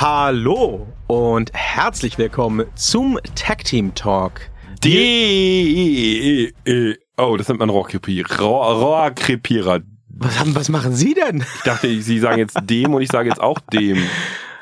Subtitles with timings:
[0.00, 4.40] Hallo und herzlich willkommen zum Tag Team Talk.
[4.82, 8.40] D e, Oh, das nennt man Rohrkrepierer.
[8.40, 9.80] Rohrkrepierer.
[10.08, 11.44] Was, haben, was machen Sie denn?
[11.56, 13.98] Ich dachte, Sie sagen jetzt dem und ich sage jetzt auch dem.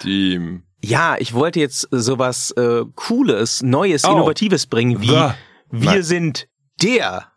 [0.02, 0.64] Dem.
[0.82, 4.14] Ja, ich wollte jetzt sowas äh, Cooles, Neues, Oh.
[4.14, 5.30] Innovatives bringen, wie The.
[5.70, 6.02] wir Nein.
[6.02, 6.48] sind
[6.82, 7.28] der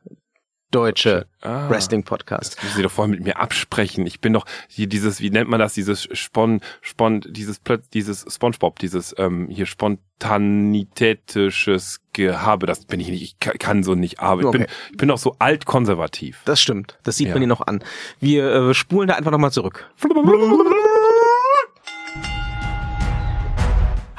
[0.71, 1.67] deutsche Ah.
[1.69, 2.55] Wrestling-Podcast.
[2.57, 4.05] Das müssen Sie doch vorher mit mir absprechen.
[4.05, 8.25] Ich bin doch hier dieses, wie nennt man das, dieses Spon, Spon, dieses plötz, dieses
[8.31, 12.67] SpongeBob, dieses ähm, hier spontanitätisches Gehabe.
[12.67, 13.23] Das bin ich nicht.
[13.23, 14.19] Ich ka- kann so nicht.
[14.19, 14.71] Aber ich bin, Okay.
[14.91, 16.41] ich bin doch so altkonservativ.
[16.45, 17.33] Das stimmt, das sieht Ja.
[17.33, 17.83] man Ihnen noch an.
[18.19, 19.89] Wir äh, spulen da einfach nochmal zurück.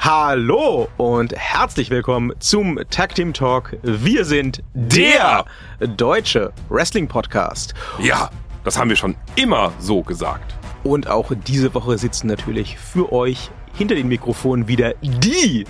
[0.05, 3.77] Hallo und herzlich willkommen zum Tag Team Talk.
[3.83, 5.45] Wir sind der
[5.95, 7.73] deutsche Wrestling Podcast.
[7.99, 8.29] Ja,
[8.65, 10.55] das haben wir schon immer so gesagt.
[10.83, 15.63] Und auch diese Woche sitzen natürlich für euch hinter den Mikrofonen wieder die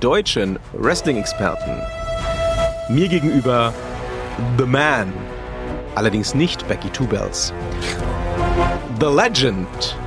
[0.00, 1.78] deutschen Wrestling-Experten.
[2.88, 3.74] Mir gegenüber
[4.56, 5.12] The Man.
[5.94, 7.52] Allerdings nicht Becky Two Bells.
[8.98, 9.98] The Legend.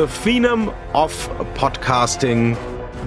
[0.00, 1.12] The Phenom of
[1.52, 2.56] Podcasting.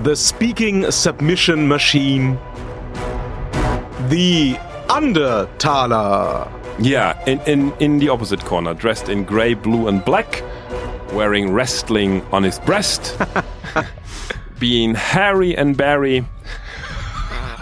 [0.03, 2.35] The Speaking Submission Machine.
[4.09, 4.55] The
[4.91, 6.47] Undertaler.
[6.77, 10.44] Yeah, in, in, in the opposite corner, dressed in grey, blue, and black,
[11.13, 13.19] wearing wrestling on his breast,
[14.59, 16.23] being hairy and Barry,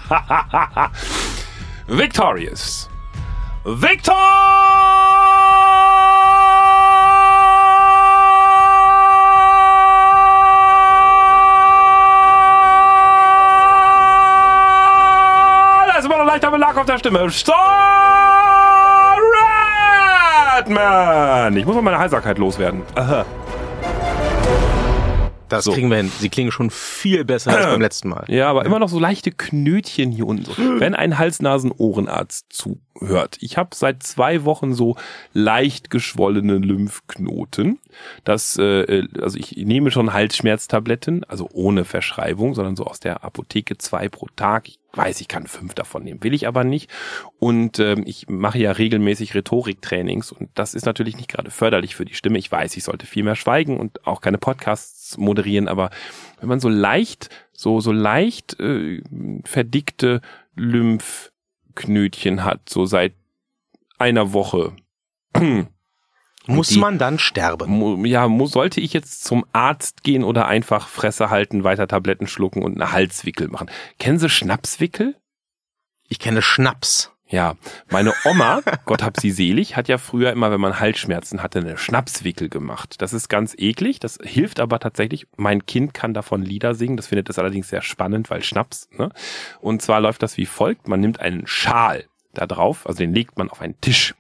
[1.88, 2.90] victorious.
[3.66, 5.31] Victor!
[16.82, 17.20] Auf der Stimme.
[20.58, 21.56] Redman!
[21.58, 22.82] Ich muss mal meine Heiserkeit loswerden.
[22.96, 23.26] Aha.
[25.48, 25.74] Das So.
[25.74, 26.10] kriegen wir hin.
[26.20, 28.24] Sie klingen schon viel besser als beim letzten Mal.
[28.30, 30.50] Ja, aber immer noch so leichte Knötchen hier unten.
[30.80, 33.38] Wenn ein Hals-Nasen-Ohrenarzt zuhört.
[33.42, 34.96] Ich habe seit zwei Wochen so
[35.34, 37.80] leicht geschwollene Lymphknoten.
[38.24, 43.78] Das, äh, also ich nehme schon Halsschmerztabletten, also ohne Verschreibung, sondern so aus der Apotheke
[43.78, 44.70] zwei pro Tag.
[44.70, 46.90] Ich weiß, ich kann fünf davon nehmen, will ich aber nicht.
[47.40, 52.06] Und ähm, ich mache ja regelmäßig Rhetoriktrainings und das ist natürlich nicht gerade förderlich für
[52.06, 52.38] die Stimme.
[52.38, 55.90] Ich weiß, ich sollte viel mehr schweigen und auch keine Podcasts moderieren, aber
[56.40, 59.02] wenn man so leicht, so so leicht äh,
[59.46, 60.22] verdickte
[60.56, 63.14] Lymphknötchen hat, so seit
[63.98, 64.74] einer Woche,
[66.56, 68.06] Muss die- man dann sterben?
[68.06, 72.76] ja, sollte ich jetzt zum Arzt gehen oder einfach Fresse halten, weiter Tabletten schlucken und
[72.80, 73.70] eine Halswickel machen?
[74.00, 75.16] Kennen Sie Schnapswickel?
[76.08, 77.12] Ich kenne Schnaps.
[77.28, 77.56] Ja,
[77.90, 81.78] meine Oma, Gott hab sie selig, hat ja früher immer, wenn man Halsschmerzen hatte, eine
[81.78, 82.96] Schnapswickel gemacht.
[83.02, 85.28] Das ist ganz eklig, das hilft aber tatsächlich.
[85.38, 89.12] Mein Kind kann davon Lieder singen, das findet es allerdings sehr spannend, weil Schnaps, ne?
[89.62, 93.38] Und zwar läuft das wie folgt, man nimmt einen Schal da drauf, also den legt
[93.38, 94.16] man auf einen Tisch.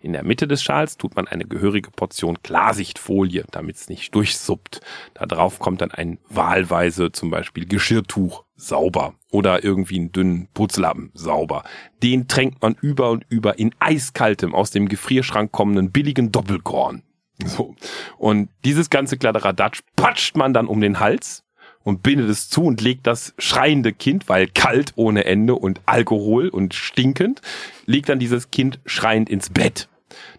[0.00, 4.80] In der Mitte des Schals tut man eine gehörige Portion Klarsichtfolie, damit es nicht durchsuppt.
[5.14, 9.14] Da drauf kommt dann ein wahlweise zum Beispiel Geschirrtuch, sauber.
[9.30, 11.64] Oder irgendwie einen dünnen Putzlappen, sauber.
[12.02, 17.02] Den tränkt man über und über in eiskaltem, aus dem Gefrierschrank kommenden billigen Doppelkorn.
[17.44, 17.74] So.
[18.16, 21.44] Und dieses ganze Kladderadatsch patscht man dann um den Hals
[21.86, 26.48] und bindet es zu und legt das schreiende Kind, weil kalt ohne Ende und Alkohol
[26.48, 27.42] und stinkend,
[27.86, 29.88] legt dann dieses Kind schreiend ins Bett.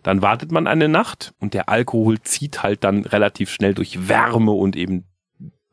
[0.04, 4.52] Dann wartet man eine Nacht und der Alkohol zieht halt dann relativ schnell durch Wärme
[4.52, 5.06] und eben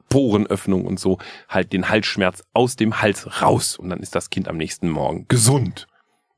[0.09, 1.19] Porenöffnung und so
[1.49, 5.27] halt den Halsschmerz aus dem Hals raus und dann ist das Kind am nächsten Morgen
[5.27, 5.89] gesund.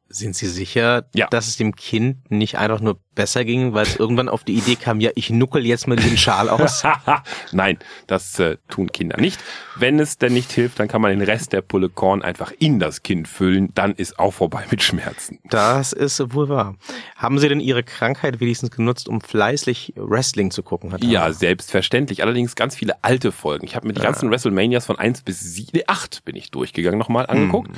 [0.08, 1.26] Sind Sie sicher, Ja.
[1.26, 4.76] dass es dem Kind nicht einfach nur besser ging, weil es irgendwann auf die Idee
[4.76, 6.84] kam, ja, ich nuckel jetzt mal diesen Schal aus?
[7.52, 9.40] Nein, das äh, tun Kinder nicht.
[9.74, 12.78] Wenn es denn nicht hilft, dann kann man den Rest der Pulle Korn einfach in
[12.78, 15.40] das Kind füllen, dann ist auch vorbei mit Schmerzen.
[15.50, 16.76] Das ist wohl wahr.
[17.16, 20.90] Haben Sie denn Ihre Krankheit wenigstens genutzt, um fleißig Wrestling zu gucken?
[20.90, 21.04] Thaler?
[21.04, 22.22] Ja, selbstverständlich.
[22.22, 23.66] Allerdings ganz viele alte Folgen.
[23.66, 26.98] Ich habe mir die ganzen WrestleManias von 1 bis 7, nee, 8 bin ich durchgegangen
[26.98, 27.70] nochmal angeguckt.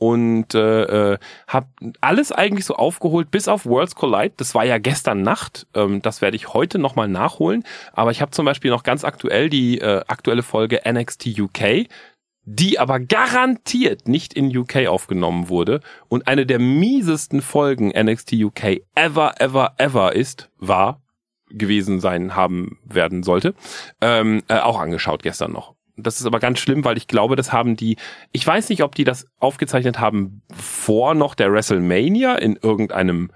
[0.00, 1.66] Und äh, äh, habe
[2.00, 4.32] alles eigentlich so aufgeholt, bis auf Worlds Collide.
[4.38, 5.66] Das war ja gestern Nacht.
[5.74, 7.64] Ähm, das werde ich heute nochmal nachholen.
[7.92, 11.86] Aber ich habe zum Beispiel noch ganz aktuell die äh, aktuelle Folge NXT UK,
[12.44, 18.82] die aber garantiert nicht in UK aufgenommen wurde und eine der miesesten Folgen NXT UK
[18.94, 21.02] ever, ever, ever ist, war,
[21.50, 23.54] gewesen sein haben werden sollte,
[24.00, 25.74] ähm, äh, auch angeschaut gestern noch.
[25.96, 27.96] Das ist aber ganz schlimm, weil ich glaube, das haben die,
[28.32, 33.30] ich weiß nicht, ob die das aufgezeichnet haben vor noch der WrestleMania in irgendeinem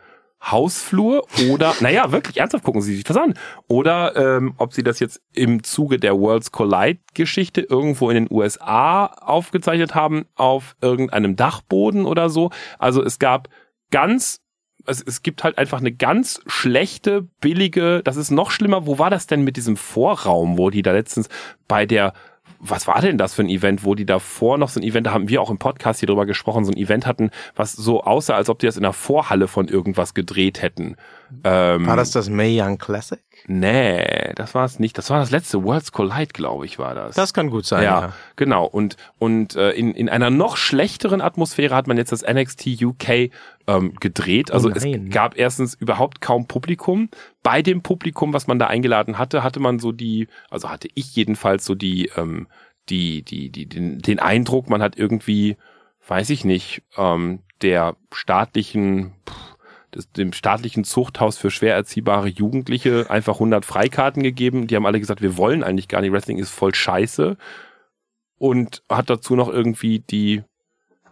[0.50, 3.34] Hausflur oder, naja, wirklich ernsthaft gucken Sie sich das an.
[3.68, 9.06] Oder ähm, ob Sie das jetzt im Zuge der Worlds Collide-Geschichte irgendwo in den USA
[9.06, 12.50] aufgezeichnet haben, auf irgendeinem Dachboden oder so.
[12.78, 13.48] Also es gab
[13.90, 14.40] ganz
[14.86, 18.86] es, es gibt halt einfach eine ganz schlechte, billige, das ist noch schlimmer.
[18.86, 21.28] Wo war das denn mit diesem Vorraum, wo die da letztens
[21.68, 22.12] bei der
[22.66, 25.12] was war denn das für ein Event, wo die davor noch so ein Event, da
[25.12, 28.34] haben wir auch im Podcast hier drüber gesprochen, so ein Event hatten, was so aussah,
[28.34, 30.96] als ob die das in der Vorhalle von irgendwas gedreht hätten.
[31.44, 33.20] Ähm, war das das May Young Classic?
[33.46, 34.96] Nee, das war es nicht.
[34.96, 37.14] Das war das letzte Worlds Collide, glaube ich, war das.
[37.14, 37.82] Das kann gut sein.
[37.82, 38.12] Ja, ja.
[38.36, 38.64] genau.
[38.64, 43.30] Und und äh, in in einer noch schlechteren Atmosphäre hat man jetzt das NXT UK
[43.66, 44.50] ähm, gedreht.
[44.50, 47.10] Also oh es gab erstens überhaupt kaum Publikum.
[47.42, 51.14] Bei dem Publikum, was man da eingeladen hatte, hatte man so die, also hatte ich
[51.14, 52.46] jedenfalls so die ähm,
[52.88, 55.58] die die die den, den Eindruck, man hat irgendwie,
[56.08, 59.53] weiß ich nicht, ähm, der staatlichen pff,
[60.16, 64.66] dem staatlichen Zuchthaus für schwer erziehbare Jugendliche einfach 100 Freikarten gegeben.
[64.66, 67.36] Die haben alle gesagt, wir wollen eigentlich gar nicht, Wrestling ist voll scheiße.
[68.36, 70.42] Und hat dazu noch irgendwie die,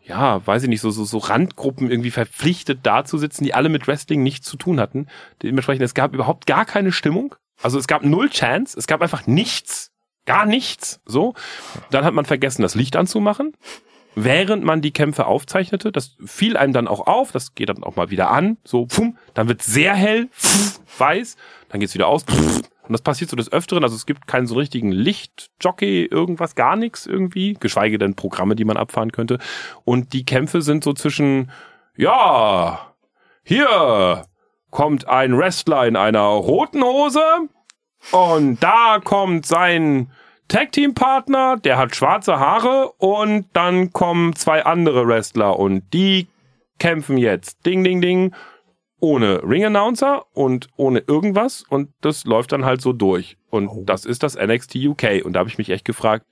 [0.03, 3.69] ja, weiß ich nicht, so, so, so Randgruppen irgendwie verpflichtet da zu sitzen, die alle
[3.69, 5.07] mit Wrestling nichts zu tun hatten.
[5.43, 7.35] Dementsprechend, es gab überhaupt gar keine Stimmung.
[7.63, 9.91] Also es gab null Chance, es gab einfach nichts.
[10.25, 11.01] Gar nichts.
[11.05, 11.35] So.
[11.91, 13.55] Dann hat man vergessen, das Licht anzumachen
[14.15, 15.93] während man die Kämpfe aufzeichnete.
[15.93, 19.17] Das fiel einem dann auch auf, das geht dann auch mal wieder an, so, pfum,
[19.35, 21.37] dann wird sehr hell, pfum, weiß,
[21.69, 22.63] dann geht's wieder aus, pfum,
[22.93, 26.77] und das passiert so des Öfteren, also es gibt keinen so richtigen Lichtjockey, irgendwas, gar
[26.77, 29.39] nichts irgendwie, geschweige denn Programme, die man abfahren könnte.
[29.85, 31.51] Und die Kämpfe sind so zwischen,
[31.97, 32.93] ja,
[33.45, 34.27] hier
[34.71, 37.23] kommt ein Wrestler in einer roten Hose
[38.11, 40.11] und da kommt sein
[40.53, 46.29] Tag-Team-Partner, der hat schwarze Haare und dann kommen zwei andere Wrestler und die
[46.79, 47.65] kämpfen jetzt.
[47.65, 48.35] Ding, ding, ding.
[49.01, 53.39] Ohne Ring-Announcer und ohne irgendwas und das läuft dann halt so durch.
[53.49, 53.83] Und oh.
[53.87, 55.25] das ist das NXT UK.
[55.25, 56.27] Und da habe ich mich echt gefragt,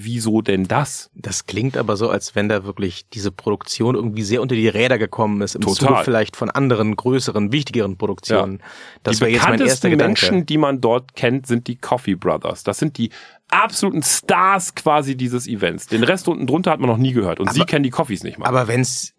[0.00, 1.10] wieso denn das?
[1.14, 4.96] Das klingt aber so, als wenn da wirklich diese Produktion irgendwie sehr unter die Räder
[4.96, 5.76] gekommen ist, im Total.
[5.76, 8.58] Zuge vielleicht von anderen, größeren, wichtigeren Produktionen.
[8.58, 8.64] Ja.
[9.02, 10.26] Das wäre jetzt mein erster Gedanke.
[10.26, 12.62] Menschen, die man dort kennt, sind die Coffee Brothers.
[12.62, 13.10] Das sind die
[13.50, 15.88] absoluten Stars quasi dieses Events.
[15.88, 18.22] Den Rest unten drunter hat man noch nie gehört und aber, sie kennen die Coffees
[18.22, 18.46] nicht mal.
[18.46, 19.14] Aber wenn's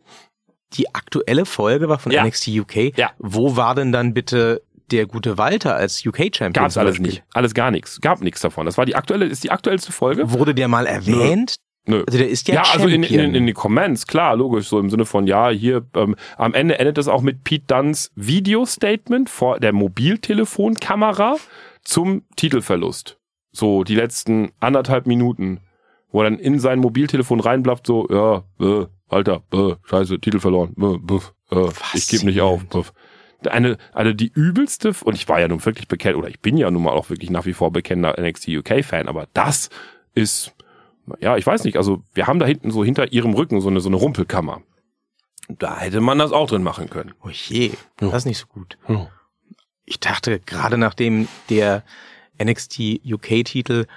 [0.73, 2.23] die aktuelle Folge war von ja.
[2.23, 3.11] NXT UK, ja.
[3.17, 4.61] wo war denn dann bitte
[4.91, 6.53] der gute Walter als UK-Champion.
[6.53, 7.23] Gab's alles nicht.
[7.33, 8.01] Alles gar nichts.
[8.01, 8.65] Gab nichts davon.
[8.65, 10.31] Das war die aktuelle, ist die aktuellste Folge.
[10.31, 11.55] Wurde der mal erwähnt?
[11.85, 12.03] Nö.
[12.05, 14.89] Also der ist ja Ja, also in, in, in den Comments, klar, logisch, so im
[14.89, 19.59] Sinne von, ja, hier, ähm, am Ende endet es auch mit Pete Dunns Video-Statement vor
[19.59, 21.37] der Mobiltelefonkamera
[21.83, 23.17] zum Titelverlust.
[23.51, 25.61] So, die letzten anderthalb Minuten,
[26.11, 30.75] wo er dann in sein Mobiltelefon reinblafft, so, ja, äh, Alter, äh, scheiße, Titel verloren,
[30.79, 32.61] äh, äh, ich gebe nicht auf.
[32.73, 32.83] Äh
[33.47, 36.69] eine, eine die übelste, und ich war ja nun wirklich bekennt, oder ich bin ja
[36.69, 39.69] nun mal auch wirklich nach wie vor bekennender NXT UK-Fan, aber das
[40.13, 40.53] ist,
[41.19, 43.79] ja, ich weiß nicht, also wir haben da hinten so hinter ihrem Rücken so eine,
[43.79, 44.61] so eine Rumpelkammer.
[45.47, 47.13] Da hätte man das auch drin machen können.
[47.23, 47.73] Oh je, ja.
[47.97, 48.77] das ist nicht so gut.
[48.87, 49.07] Ja.
[49.85, 51.83] Ich dachte, gerade nachdem der
[52.41, 53.87] NXT UK-Titel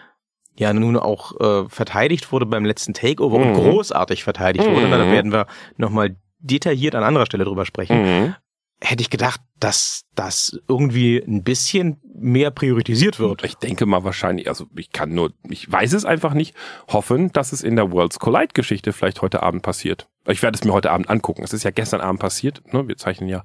[0.54, 3.46] ja nun auch äh, verteidigt wurde beim letzten Takeover mhm.
[3.46, 4.74] und großartig verteidigt mhm.
[4.74, 5.46] wurde, da werden wir
[5.76, 8.02] nochmal detailliert an anderer Stelle drüber sprechen.
[8.02, 8.34] Mhm
[8.82, 13.44] hätte ich gedacht, dass das irgendwie ein bisschen mehr priorisiert wird.
[13.44, 16.54] Ich denke mal wahrscheinlich, also ich kann nur, ich weiß es einfach nicht,
[16.88, 20.08] hoffen, dass es in der Worlds Collide Geschichte vielleicht heute Abend passiert.
[20.26, 21.42] Ich werde es mir heute Abend angucken.
[21.44, 22.62] Es ist ja gestern Abend passiert.
[22.72, 22.86] Ne?
[22.88, 23.44] Wir zeichnen ja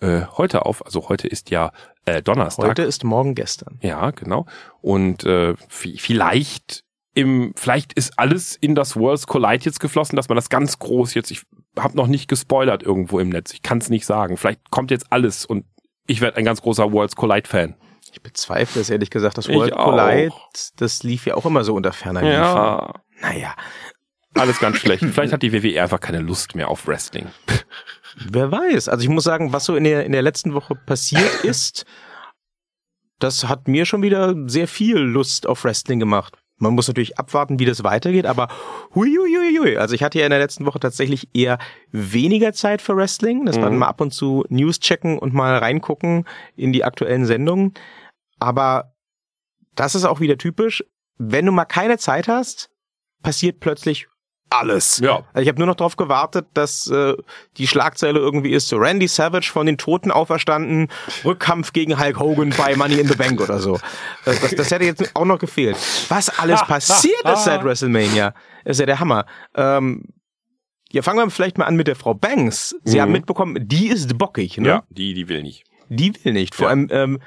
[0.00, 0.84] äh, heute auf.
[0.84, 1.72] Also heute ist ja
[2.06, 2.68] äh, Donnerstag.
[2.68, 3.78] Heute ist morgen gestern.
[3.82, 4.46] Ja, genau.
[4.80, 6.84] Und äh, vielleicht
[7.14, 11.14] im, vielleicht ist alles in das Worlds Collide jetzt geflossen, dass man das ganz groß
[11.14, 11.42] jetzt, ich
[11.82, 14.36] habe noch nicht gespoilert irgendwo im Netz, ich kann es nicht sagen.
[14.36, 15.64] Vielleicht kommt jetzt alles und
[16.06, 17.74] ich werde ein ganz großer Worlds Collide Fan.
[18.12, 20.34] Ich bezweifle es ehrlich gesagt, das World Collide,
[20.76, 22.92] das lief ja auch immer so unter ferner Ja.
[23.20, 23.54] Naja.
[24.34, 25.04] Alles ganz schlecht.
[25.04, 27.26] Vielleicht hat die WWE einfach keine Lust mehr auf Wrestling.
[28.16, 28.88] Wer weiß.
[28.88, 31.84] Also ich muss sagen, was so in der, in der letzten Woche passiert ist,
[33.18, 36.36] das hat mir schon wieder sehr viel Lust auf Wrestling gemacht.
[36.60, 38.48] Man muss natürlich abwarten, wie das weitergeht, aber
[38.94, 39.76] hui, hui, hui, hui.
[39.78, 41.58] Also ich hatte ja in der letzten Woche tatsächlich eher
[41.90, 43.46] weniger Zeit für Wrestling.
[43.46, 43.62] Das mhm.
[43.62, 46.26] war mal ab und zu News checken und mal reingucken
[46.56, 47.72] in die aktuellen Sendungen.
[48.38, 48.92] Aber
[49.74, 50.84] das ist auch wieder typisch.
[51.16, 52.70] Wenn du mal keine Zeit hast,
[53.22, 54.08] passiert plötzlich
[54.50, 54.98] alles.
[54.98, 55.24] Ja.
[55.32, 57.14] Also ich habe nur noch darauf gewartet, dass äh,
[57.56, 60.88] die Schlagzeile irgendwie ist, so Randy Savage von den Toten auferstanden,
[61.24, 63.78] Rückkampf gegen Hulk Hogan bei Money in the Bank oder so.
[64.24, 65.76] Das, das, das hätte jetzt auch noch gefehlt.
[66.08, 69.24] Was alles passiert ist seit WrestleMania, ist ja der Hammer.
[69.54, 70.04] Ähm,
[70.92, 72.74] Ja, fangen wir vielleicht mal an mit der Frau Banks.
[72.82, 73.00] Sie Mhm.
[73.02, 74.68] haben mitbekommen, die ist bockig, ne?
[74.68, 75.62] Ja, die, die will nicht.
[75.88, 76.56] Die will nicht.
[76.56, 76.70] Vor Ja.
[76.70, 77.20] allem ähm,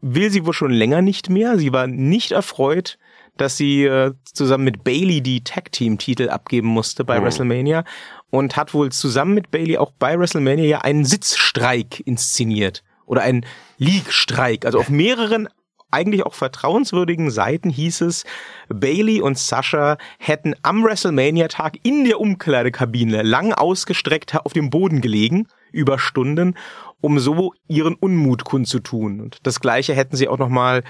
[0.00, 1.56] will sie wohl schon länger nicht mehr.
[1.58, 2.98] Sie war nicht erfreut,
[3.36, 7.24] dass sie äh, zusammen mit Bailey die Tag Team Titel abgeben musste bei Mhm.
[7.24, 7.84] WrestleMania
[8.30, 13.44] und hat wohl zusammen mit Bailey auch bei WrestleMania ja einen Sitzstreik inszeniert oder einen
[13.78, 14.64] League-Streik.
[14.64, 15.48] Also auf mehreren
[15.90, 18.24] eigentlich auch vertrauenswürdigen Seiten hieß es,
[18.68, 25.48] Bailey und Sascha hätten am WrestleMania-Tag in der Umkleidekabine lang ausgestreckt auf dem Boden gelegen,
[25.70, 26.56] über Stunden,
[27.00, 29.20] um so ihren Unmut kundzutun.
[29.20, 30.82] Und das Gleiche hätten sie auch nochmal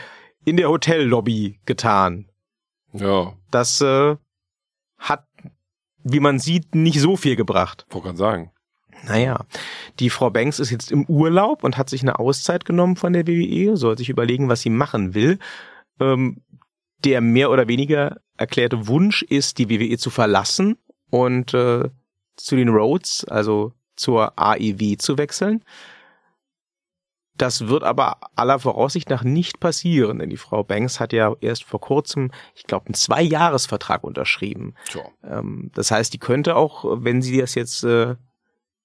[0.45, 2.27] in der Hotellobby getan.
[2.93, 4.17] Ja, Das äh,
[4.99, 5.27] hat,
[6.03, 7.87] wie man sieht, nicht so viel gebracht.
[7.91, 8.53] wollte gerade sagen.
[9.05, 9.47] Naja,
[9.99, 13.27] die Frau Banks ist jetzt im Urlaub und hat sich eine Auszeit genommen von der
[13.27, 15.39] WWE, soll sich überlegen, was sie machen will.
[16.01, 16.43] Ähm,
[17.05, 20.79] der mehr oder weniger erklärte Wunsch ist, die WWE zu verlassen
[21.11, 21.89] und äh,
[22.37, 25.65] zu den Rhodes, also zur AEW zu wechseln.
[27.43, 31.65] Das wird aber aller Voraussicht nach nicht passieren, denn die Frau Banks hat ja erst
[31.65, 34.77] vor kurzem, ich glaube, einen Zwei-Jahres-Vertrag unterschrieben.
[34.89, 35.03] Tja.
[35.25, 38.15] Ähm, das heißt, die könnte auch, wenn sie das jetzt äh,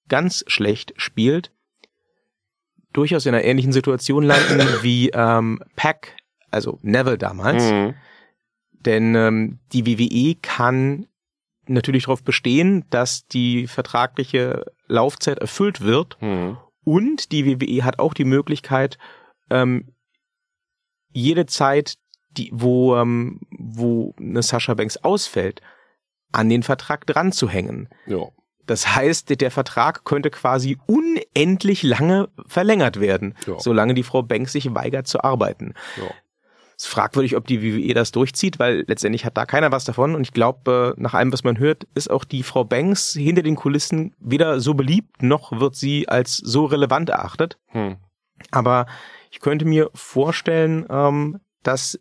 [0.10, 1.52] ganz schlecht spielt,
[2.94, 6.16] durchaus in einer ähnlichen Situation landen wie ähm, Pack,
[6.50, 7.62] also Neville damals.
[7.64, 7.94] Mhm.
[8.72, 11.06] Denn ähm, die WWE kann
[11.68, 16.20] natürlich darauf bestehen, dass die vertragliche Laufzeit erfüllt wird.
[16.22, 16.58] Mhm.
[16.88, 18.98] Und die WWE hat auch die Möglichkeit,
[19.50, 19.94] ähm,
[21.12, 21.96] jede Zeit,
[22.30, 25.62] die, wo, ähm, wo eine Sascha Banks ausfällt,
[26.32, 27.90] an den Vertrag dran zu hängen.
[28.06, 28.30] Ja.
[28.66, 33.60] Das heißt, der Vertrag könnte quasi unendlich lange verlängert werden, Ja.
[33.60, 35.74] solange die Frau Banks sich weigert zu arbeiten.
[35.98, 36.10] Ja.
[36.78, 40.14] Es ist fragwürdig, ob die WWE das durchzieht, weil letztendlich hat da keiner was davon.
[40.14, 43.42] Und ich glaube, äh, nach allem, was man hört, ist auch die Frau Banks hinter
[43.42, 47.58] den Kulissen weder so beliebt, noch wird sie als so relevant erachtet.
[47.70, 47.98] Hm.
[48.52, 48.86] Aber
[49.32, 52.00] ich könnte mir vorstellen, ähm, dass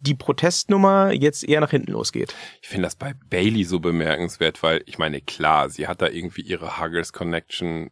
[0.00, 2.34] die Protestnummer jetzt eher nach hinten losgeht.
[2.60, 6.42] Ich finde das bei Bailey so bemerkenswert, weil ich meine, klar, sie hat da irgendwie
[6.42, 7.90] ihre Huggers Connection.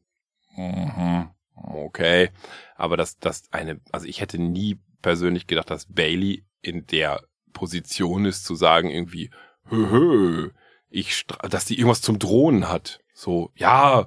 [0.56, 1.30] Mhm.
[1.54, 2.30] Okay.
[2.76, 7.20] Aber das, das eine, also ich hätte nie persönlich gedacht, dass Bailey in der
[7.52, 9.30] Position ist, zu sagen irgendwie,
[9.68, 10.50] hö,
[10.88, 13.00] ich, dass die irgendwas zum Drohen hat.
[13.14, 14.06] So, ja,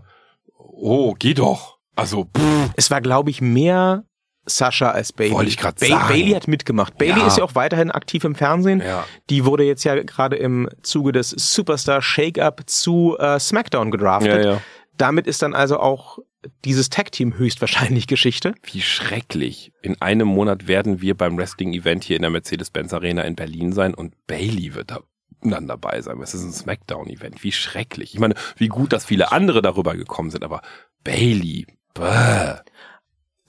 [0.58, 1.78] oh, geh doch.
[1.96, 4.04] Also, pff, Es war, glaube ich, mehr
[4.46, 5.34] Sascha als Bailey.
[5.34, 6.08] Wollte ich grad Ba- sagen.
[6.10, 6.98] Bailey hat mitgemacht.
[6.98, 7.28] Bailey Ja.
[7.28, 8.82] ist ja auch weiterhin aktiv im Fernsehen.
[8.82, 14.44] ja, Die wurde jetzt ja gerade im Zuge des Superstar Shake-Up zu äh, SmackDown gedraftet.
[14.46, 14.62] ja, ja.
[14.98, 16.20] Damit ist dann also auch
[16.66, 18.54] dieses Tag-Team höchstwahrscheinlich Geschichte.
[18.64, 19.72] Wie schrecklich.
[19.82, 23.94] In einem Monat werden wir beim Wrestling-Event hier in der Mercedes-Benz Arena in Berlin sein
[23.94, 25.02] und Bailey wird da
[25.42, 26.22] dann dabei sein.
[26.22, 27.44] Es ist ein Smackdown-Event.
[27.44, 28.14] Wie schrecklich.
[28.14, 30.62] Ich meine, wie gut, dass viele andere darüber gekommen sind, aber
[31.04, 32.56] Bailey, bäh.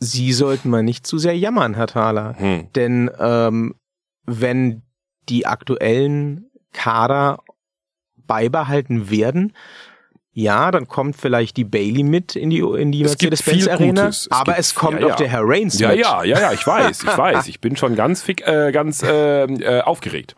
[0.00, 2.36] Sie sollten mal nicht zu sehr jammern, Herr Thaler.
[2.38, 2.68] Hm.
[2.74, 3.74] Denn ähm,
[4.24, 4.82] wenn
[5.28, 7.42] die aktuellen Kader
[8.16, 9.52] beibehalten werden,
[10.36, 14.08] ja, dann kommt vielleicht die Bailey mit in die, in die Mercedes-Benz Arena.
[14.08, 15.16] Es aber es kommt ja, auch ja.
[15.16, 16.00] der Herr Reigns Ja, mit.
[16.00, 17.46] ja, ja, ja, ich weiß, ich weiß.
[17.46, 20.34] Ich bin schon ganz fick, äh, ganz äh, äh, aufgeregt.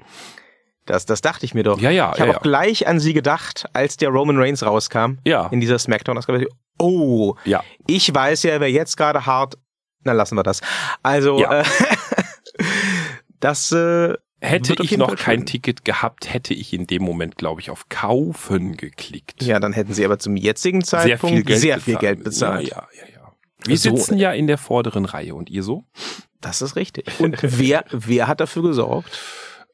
[0.85, 1.81] Das, das dachte ich mir doch.
[1.81, 2.37] Ja, ja, ich habe ja.
[2.37, 6.47] auch gleich an sie gedacht, als der Roman Reigns rauskam Ja, in dieser Smackdown-Ausgabe.
[6.79, 7.65] Oh, ja.
[7.87, 9.57] ich weiß ja, wer jetzt gerade hart.
[10.05, 10.61] Na, lassen wir das.
[11.03, 11.65] Also, äh,
[13.41, 15.47] das äh, Hätte ich noch kein.
[15.47, 19.43] Ticket gehabt, hätte ich in dem Moment, glaube ich, auf Kaufen geklickt.
[19.43, 22.01] ja, dann hätten sie aber zum jetzigen sehr Zeitpunkt viel Geld sehr viel bezahlt.
[22.01, 22.69] Geld bezahlt.
[22.69, 23.13] Ja, ja, ja.
[23.15, 23.33] ja.
[23.65, 23.97] Wir So.
[23.97, 25.85] sitzen ja in der vorderen Reihe und ihr so?
[26.41, 27.19] Das ist richtig.
[27.19, 29.19] Und wer, wer hat dafür gesorgt?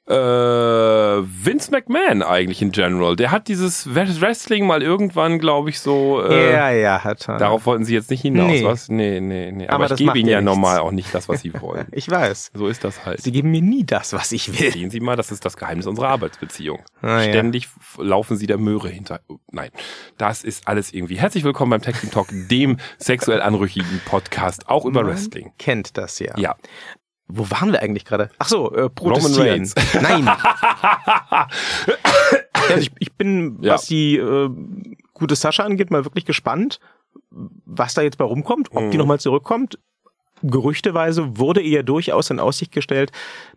[0.09, 3.15] Äh, Vince McMahon eigentlich in general.
[3.15, 6.23] Der hat dieses Wrestling mal irgendwann, glaube ich, so.
[6.23, 7.39] Äh, ja, ja, hat er.
[7.39, 8.65] Darauf wollten sie jetzt nicht hinaus, Nee.
[8.65, 8.89] was?
[8.89, 9.69] Nee, nee, nee.
[9.69, 10.55] Aber Aber, ich gebe ihnen ja ja nichts.
[10.57, 11.87] normal auch nicht das, was sie wollen.
[11.93, 12.51] Ich weiß.
[12.53, 13.21] So ist das halt.
[13.23, 14.73] Sie geben mir nie das, was ich will.
[14.73, 16.81] Sehen Sie mal, das ist das Geheimnis unserer Arbeitsbeziehung.
[17.01, 17.29] Ah, ja.
[17.31, 19.21] Ständig f- laufen Sie der Möhre hinter.
[19.53, 19.71] Nein,
[20.19, 21.15] das ist alles irgendwie.
[21.17, 25.53] Herzlich willkommen beim Tech Talk, dem sexuell anrüchigen Podcast, auch über Man Wrestling.
[25.59, 26.37] Kennt das ja.
[26.37, 26.57] Ja.
[27.35, 28.31] Wo waren wir eigentlich gerade?
[28.39, 29.49] Ach so, äh, protestieren.
[29.49, 29.75] Reigns.
[30.01, 30.29] Nein.
[32.53, 33.75] also ich, ich bin, Ja.
[33.75, 34.51] was die äh,
[35.15, 36.81] gute Sascha angeht, mal wirklich gespannt,
[37.31, 39.03] was da jetzt bei rumkommt, ob die Mhm.
[39.03, 39.79] nochmal zurückkommt.
[40.43, 43.13] Gerüchteweise wurde ihr durchaus in Aussicht gestellt,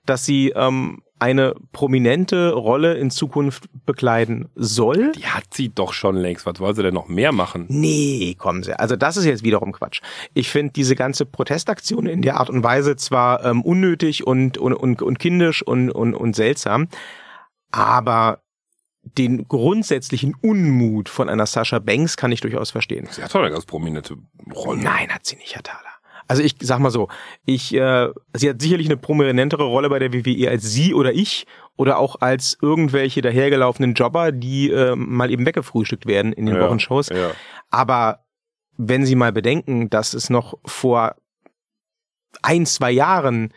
[0.05, 5.13] dass sie ähm, eine prominente Rolle in Zukunft bekleiden soll.
[5.13, 6.45] Die hat sie doch schon längst.
[6.45, 7.65] Was soll sie denn noch mehr machen?
[7.69, 8.77] Nee, kommen Sie.
[8.77, 10.01] Also das ist jetzt wiederum Quatsch.
[10.33, 14.73] Ich finde diese ganze Protestaktion in der Art und Weise zwar ähm, unnötig und, und,
[14.73, 16.89] und, und kindisch und, und, und seltsam,
[17.71, 18.41] aber
[19.03, 23.07] den grundsätzlichen Unmut von einer Sascha Banks kann ich durchaus verstehen.
[23.11, 24.17] Sie hat doch eine ganz prominente
[24.53, 24.81] Rolle.
[24.81, 25.84] Nein, hat sie nicht, Herr Thaler.
[26.27, 27.07] Also ich sag mal so,
[27.45, 31.45] ich, äh, sie hat sicherlich eine prominentere Rolle bei der WWE als Sie oder ich
[31.77, 36.61] oder auch als irgendwelche dahergelaufenen Jobber, die äh, mal eben weggefrühstückt werden in den Ja,
[36.61, 37.09] Wochenshows.
[37.09, 37.31] Ja.
[37.69, 38.25] Aber
[38.77, 41.15] wenn Sie mal bedenken, dass es noch vor
[42.41, 43.53] ein, zwei Jahren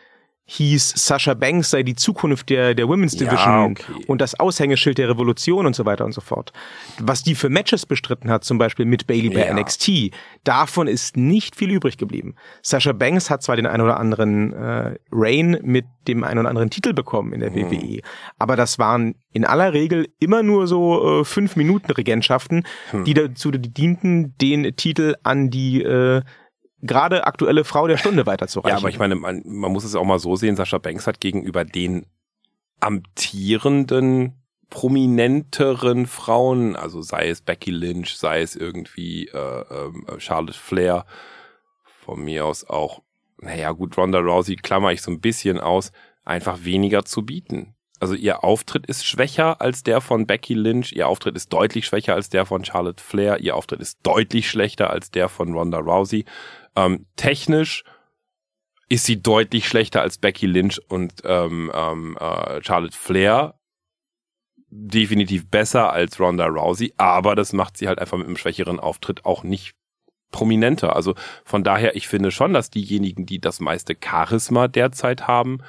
[0.50, 4.04] hieß, Sasha Banks sei die Zukunft der, der Women's Ja, Division okay.
[4.06, 6.54] und das Aushängeschild der Revolution und so weiter und so fort.
[6.98, 9.52] Was die für Matches bestritten hat, zum Beispiel mit Bailey bei Ja.
[9.54, 10.10] NXT,
[10.44, 12.34] davon ist nicht viel übrig geblieben.
[12.62, 16.70] Sasha Banks hat zwar den ein oder anderen äh, Reign mit dem ein oder anderen
[16.70, 17.70] Titel bekommen in der Mhm.
[17.70, 18.00] WWE,
[18.38, 23.04] aber das waren in aller Regel immer nur so äh, fünf Minuten Regentschaften, Hm.
[23.04, 26.22] die dazu dienten, den Titel an die äh,
[26.80, 28.70] gerade aktuelle Frau der Stunde weiterzureichen.
[28.76, 31.20] Ja, aber ich meine, man, man muss es auch mal so sehen, Sascha Banks hat
[31.20, 32.06] gegenüber den
[32.80, 34.34] amtierenden,
[34.70, 41.06] prominenteren Frauen, also sei es Becky Lynch, sei es irgendwie äh, ähm, Charlotte Flair,
[41.84, 43.02] von mir aus auch,
[43.38, 45.92] naja gut, Ronda Rousey klammer ich so ein bisschen aus,
[46.24, 47.74] einfach weniger zu bieten.
[48.00, 52.14] Also ihr Auftritt ist schwächer als der von Becky Lynch, ihr Auftritt ist deutlich schwächer
[52.14, 56.24] als der von Charlotte Flair, ihr Auftritt ist deutlich schlechter als der von Ronda Rousey.
[56.76, 57.84] Ähm, technisch
[58.88, 63.54] ist sie deutlich schlechter als Becky Lynch und ähm, ähm, äh, Charlotte Flair.
[64.70, 69.24] Definitiv besser als Ronda Rousey, aber das macht sie halt einfach mit einem schwächeren Auftritt
[69.24, 69.74] auch nicht
[70.30, 70.94] prominenter.
[70.94, 71.14] Also
[71.44, 75.62] von daher, ich finde schon, dass diejenigen, die das meiste Charisma derzeit haben,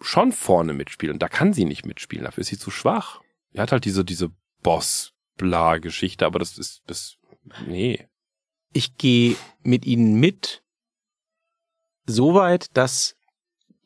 [0.00, 1.18] schon vorne mitspielen.
[1.18, 3.20] Da kann sie nicht mitspielen, dafür ist sie zu schwach.
[3.52, 4.30] Sie hat halt diese, diese
[4.62, 7.16] Boss-Bla-Geschichte, aber das ist, das,
[7.66, 8.06] nee.
[8.72, 10.62] ich gehe mit ihnen mit,
[12.06, 13.16] soweit, dass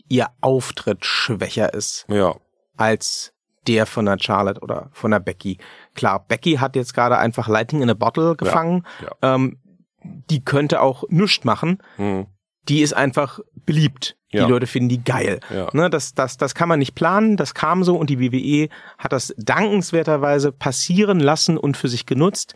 [0.08, 2.36] ihr Auftritt schwächer ist Ja,
[2.76, 3.32] als
[3.66, 5.58] der von der Charlotte oder von der Becky.
[5.94, 8.84] Klar, Becky hat jetzt gerade einfach Lightning in a Bottle gefangen.
[9.00, 9.34] ja.
[9.34, 9.58] Ähm,
[10.02, 11.78] die könnte auch nichts machen.
[11.96, 12.26] hm,
[12.68, 14.16] Die ist einfach beliebt.
[14.30, 14.44] Ja.
[14.46, 15.40] Die Leute finden die geil.
[15.50, 15.68] ja.
[15.72, 19.12] Ne, das, das, das kann man nicht planen, das kam so und die WWE hat
[19.12, 22.54] das dankenswerterweise passieren lassen und für sich genutzt.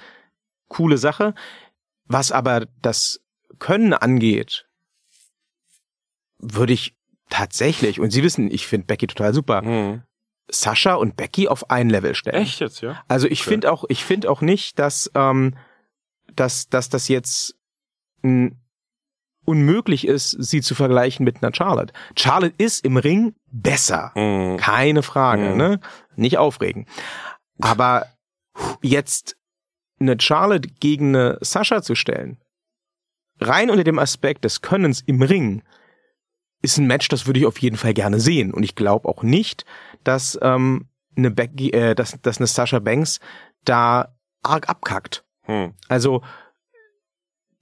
[0.68, 1.34] Coole Sache.
[2.06, 3.20] Was aber das
[3.58, 4.66] Können angeht,
[6.38, 6.94] würde ich
[7.30, 10.02] tatsächlich, und Sie wissen, ich finde Becky total super, Hm.
[10.48, 12.36] Sascha und Becky auf ein Level stellen.
[12.42, 13.02] Echt jetzt, ja?
[13.08, 13.50] Also ich Okay.
[13.50, 15.56] finde auch, ich finde auch nicht, dass, ähm,
[16.34, 17.56] dass, dass das jetzt
[18.22, 18.52] mh,
[19.46, 21.92] unmöglich ist, sie zu vergleichen mit einer Charlotte.
[22.16, 24.10] Charlotte ist im Ring besser.
[24.14, 24.56] Hm.
[24.58, 25.56] Keine Frage, Mhm.
[25.56, 25.80] ne?
[26.16, 26.86] Nicht aufregen.
[27.60, 28.06] Aber
[28.82, 29.36] jetzt
[29.98, 32.38] eine Charlotte gegen eine Sascha zu stellen,
[33.40, 35.62] rein unter dem Aspekt des Könnens im Ring,
[36.62, 38.52] ist ein Match, das würde ich auf jeden Fall gerne sehen.
[38.52, 39.64] Und ich glaube auch nicht,
[40.04, 43.20] dass ähm, eine Becky, äh, dass, dass eine Sasha Banks
[43.64, 45.24] da arg abkackt.
[45.42, 45.74] Hm.
[45.88, 46.22] Also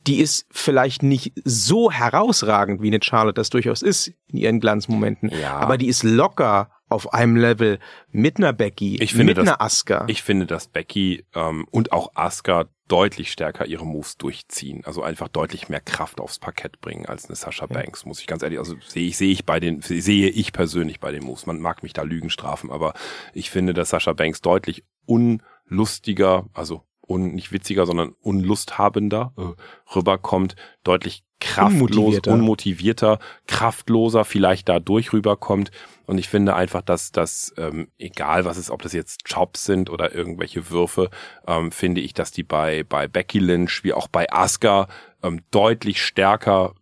[0.06, 5.30] die ist vielleicht nicht so herausragend, wie eine Charlotte das durchaus ist in ihren Glanzmomenten,
[5.30, 5.56] Ja.
[5.56, 7.78] aber die ist locker auf einem Level
[8.10, 10.04] mit einer Becky, Ich finde, mit das- einer Asuka.
[10.08, 14.82] Ich finde, dass Becky ähm, und auch Asuka deutlich stärker ihre Moves durchziehen.
[14.84, 18.42] Also einfach deutlich mehr Kraft aufs Parkett bringen als eine Sasha Banks, muss ich ganz
[18.42, 18.58] ehrlich.
[18.58, 21.46] Also sehe ich, sehe ich bei den, sehe ich persönlich bei den Moves.
[21.46, 22.92] Man mag mich da Lügen strafen, aber
[23.32, 30.56] ich finde, dass Sasha Banks deutlich unlustiger, also un, nicht witziger, sondern unlusthabender äh, rüberkommt,
[30.84, 32.32] deutlich kraftlos, Unmotivierter.
[32.32, 35.70] unmotivierter, kraftloser vielleicht dadurch rüberkommt.
[36.06, 39.90] Und ich finde einfach, dass das, ähm, egal was es, ob das jetzt Chops sind
[39.90, 41.10] oder irgendwelche Würfe,
[41.46, 44.88] ähm, finde ich, dass die bei, bei Becky Lynch wie auch bei Asuka
[45.22, 46.74] ähm, deutlich stärker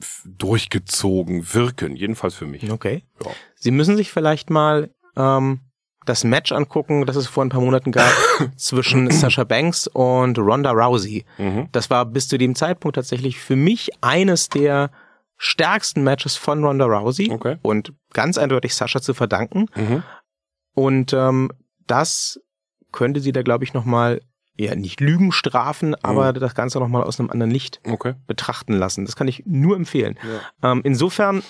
[0.00, 1.96] f- durchgezogen wirken.
[1.96, 2.70] Jedenfalls für mich.
[2.70, 3.04] okay.
[3.24, 3.30] Ja.
[3.54, 5.60] Sie müssen sich vielleicht mal ähm,
[6.04, 8.10] das Match angucken, das es vor ein paar Monaten gab
[8.56, 11.24] zwischen Sasha Banks und Ronda Rousey.
[11.38, 11.68] Mhm.
[11.72, 14.90] Das war bis zu dem Zeitpunkt tatsächlich für mich eines der
[15.36, 17.56] stärksten Matches von Ronda Rousey Okay.
[17.62, 19.66] und ganz eindeutig Sascha zu verdanken.
[19.74, 20.02] Mhm.
[20.74, 21.50] Und ähm,
[21.86, 22.40] das
[22.92, 24.20] könnte sie da, glaube ich, nochmal,
[24.56, 26.38] ja, nicht Lügen strafen, aber Mhm.
[26.40, 28.14] das Ganze nochmal aus einem anderen Licht Okay.
[28.26, 29.04] betrachten lassen.
[29.04, 30.18] Das kann ich nur empfehlen.
[30.62, 30.72] Ja.
[30.72, 31.42] Ähm, insofern,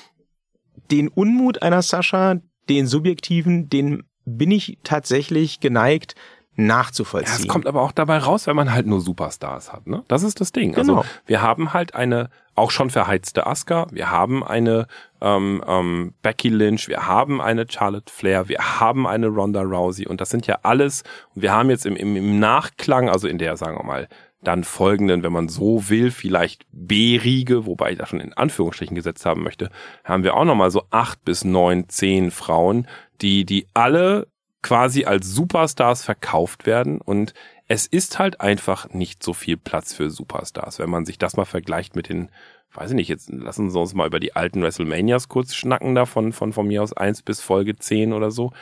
[0.91, 2.37] den Unmut einer Sascha,
[2.69, 6.15] den subjektiven, den bin ich tatsächlich geneigt
[6.57, 7.41] Ja, nachzuvollziehen.
[7.41, 10.05] es kommt aber auch dabei raus, wenn man halt nur Superstars hat, ne?
[10.09, 10.73] Das ist das Ding.
[10.73, 10.99] Genau.
[10.99, 14.87] Also wir haben halt eine auch schon verheizte Asuka, wir haben eine
[15.21, 20.21] ähm, ähm, Becky Lynch, wir haben eine Charlotte Flair, wir haben eine Ronda Rousey und
[20.21, 21.03] das sind ja alles,
[21.35, 24.09] und wir haben jetzt im, im, im Nachklang, also in der, sagen wir mal,
[24.41, 29.27] dann folgenden, wenn man so will, vielleicht B-Riege, wobei ich da schon in Anführungsstrichen gesetzt
[29.27, 29.71] haben möchte,
[30.05, 32.87] haben wir auch nochmal so acht bis neun, zehn Frauen,
[33.21, 34.27] die, die alle
[34.63, 37.35] quasi als Superstars verkauft werden und
[37.67, 40.79] es ist halt einfach nicht so viel Platz für Superstars.
[40.79, 42.31] Wenn man sich das mal vergleicht mit den,
[42.73, 46.33] weiß ich nicht, jetzt lassen Sie uns mal über die alten WrestleManias kurz schnacken davon,
[46.33, 48.53] von, von mir aus eins bis Folge zehn oder so.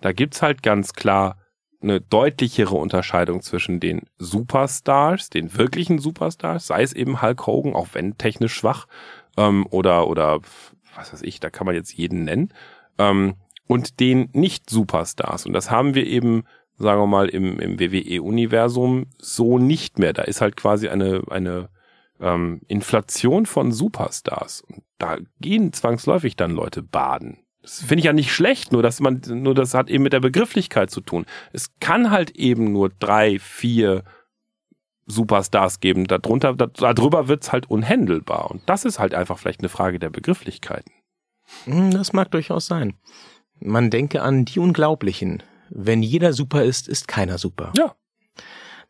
[0.00, 1.38] Da gibt's halt ganz klar
[1.80, 7.88] eine deutlichere Unterscheidung zwischen den Superstars, den wirklichen Superstars, sei es eben Hulk Hogan, auch
[7.92, 8.88] wenn technisch schwach,
[9.36, 10.40] ähm, oder, oder,
[10.96, 12.52] was weiß ich, da kann man jetzt jeden nennen,
[12.98, 13.36] ähm,
[13.68, 15.46] und den Nicht-Superstars.
[15.46, 16.42] Und das haben wir eben,
[16.78, 20.12] sagen wir mal, im, im WWE-Universum so nicht mehr.
[20.12, 21.68] Da ist halt quasi eine, eine
[22.18, 24.62] ähm, Inflation von Superstars.
[24.62, 27.38] Und da gehen zwangsläufig dann Leute baden.
[27.62, 30.20] Das finde ich ja nicht schlecht, nur dass man, nur das hat eben mit der
[30.20, 31.26] Begrifflichkeit zu tun.
[31.52, 34.02] Es kann halt eben nur drei, vier
[35.06, 36.06] Superstars geben.
[36.06, 38.50] Darunter, darüber wird's halt unhändelbar.
[38.50, 40.92] Und das ist halt einfach vielleicht eine Frage der Begrifflichkeiten.
[41.64, 42.94] Hm, das mag durchaus sein.
[43.60, 45.42] Man denke an die Unglaublichen.
[45.70, 47.72] Wenn jeder super ist, ist keiner super.
[47.76, 47.94] Ja.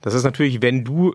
[0.00, 1.14] Das ist natürlich, wenn du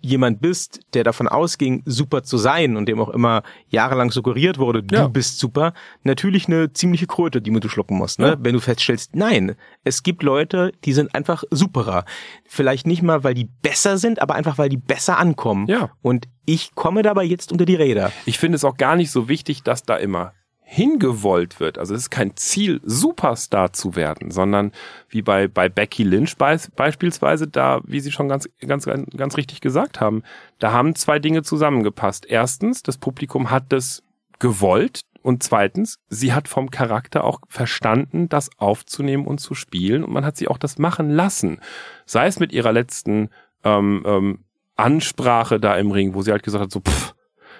[0.00, 4.82] jemand bist, der davon ausging, super zu sein und dem auch immer jahrelang suggeriert wurde,
[4.82, 5.08] du Ja.
[5.08, 8.28] bist super, natürlich eine ziemliche Kröte, die du schlucken musst, ne?
[8.28, 8.36] Ja.
[8.38, 12.04] Wenn du feststellst, nein, es gibt Leute, die sind einfach superer.
[12.46, 15.66] Vielleicht nicht mal, weil die besser sind, aber einfach, weil die besser ankommen.
[15.66, 15.90] Ja.
[16.00, 18.12] Und ich komme dabei jetzt unter die Räder.
[18.24, 20.32] Ich finde es auch gar nicht so wichtig, dass da immer
[20.70, 21.78] hingewollt wird.
[21.78, 24.72] Also es ist kein Ziel, Superstar zu werden, sondern
[25.08, 29.62] wie bei, bei Becky Lynch beis beispielsweise, da, wie Sie schon ganz, ganz, ganz richtig
[29.62, 30.22] gesagt haben,
[30.58, 32.26] da haben zwei Dinge zusammengepasst.
[32.28, 34.02] Erstens, das Publikum hat das
[34.40, 40.12] gewollt und zweitens, sie hat vom Charakter auch verstanden, das aufzunehmen und zu spielen und
[40.12, 41.60] man hat sie auch das machen lassen.
[42.04, 43.30] Sei es mit ihrer letzten
[43.64, 44.44] ähm, ähm,
[44.76, 47.14] Ansprache da im Ring, wo sie halt gesagt hat, so, pff,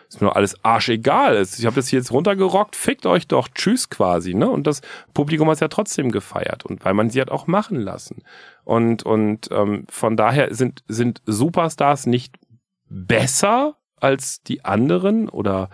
[0.08, 1.42] ist mir doch alles arschegal.
[1.42, 4.48] Ich habe das hier jetzt runtergerockt, fickt euch doch, tschüss quasi, ne?
[4.48, 4.80] Und das
[5.12, 8.22] Publikum hat es ja trotzdem gefeiert und weil man sie hat auch machen lassen.
[8.64, 12.36] Und und ähm, von daher sind sind Superstars nicht
[12.88, 15.68] besser als die anderen oder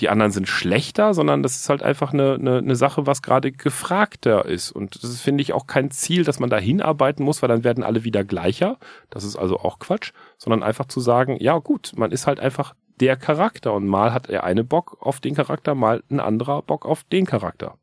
[0.00, 3.50] die anderen sind schlechter, sondern das ist halt einfach eine, eine, eine Sache, was gerade
[3.50, 4.70] gefragter ist.
[4.70, 7.64] Und das ist, finde ich, auch kein Ziel, dass man da hinarbeiten muss, weil dann
[7.64, 8.78] werden alle wieder gleicher.
[9.08, 12.74] Das ist also auch Quatsch, sondern einfach zu sagen, ja gut, man ist halt einfach
[13.00, 16.86] der Charakter und mal hat er eine Bock auf den Charakter, mal ein anderer Bock
[16.86, 17.78] auf den Charakter.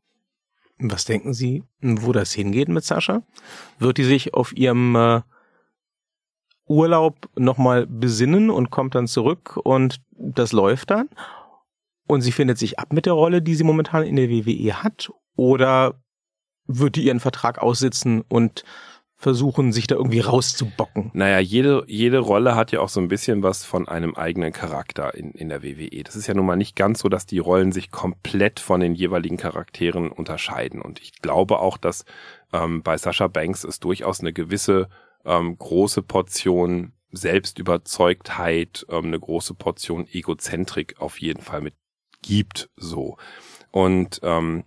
[0.78, 3.22] Was denken Sie, wo das hingeht mit Sascha?
[3.78, 5.22] Wird die sich auf ihrem äh,
[6.66, 11.08] Urlaub nochmal besinnen und kommt dann zurück und das läuft dann?
[12.06, 15.10] Und sie findet sich ab mit der Rolle, die sie momentan in der WWE hat?
[15.36, 16.02] Oder
[16.66, 18.64] wird die ihren Vertrag aussitzen und
[19.24, 21.10] versuchen, sich da irgendwie rauszubocken?
[21.14, 25.14] Naja, jede, jede Rolle hat ja auch so ein bisschen was von einem eigenen Charakter
[25.14, 26.04] in, in der WWE.
[26.04, 28.94] Das ist ja nun mal nicht ganz so, dass die Rollen sich komplett von den
[28.94, 30.82] jeweiligen Charakteren unterscheiden.
[30.82, 32.04] Und ich glaube auch, dass
[32.52, 34.88] ähm, bei Sascha Banks es durchaus eine gewisse
[35.24, 41.74] ähm, große Portion Selbstüberzeugtheit, ähm, eine große Portion Egozentrik auf jeden Fall mit
[42.20, 43.16] gibt, so.
[43.70, 44.64] Und ähm,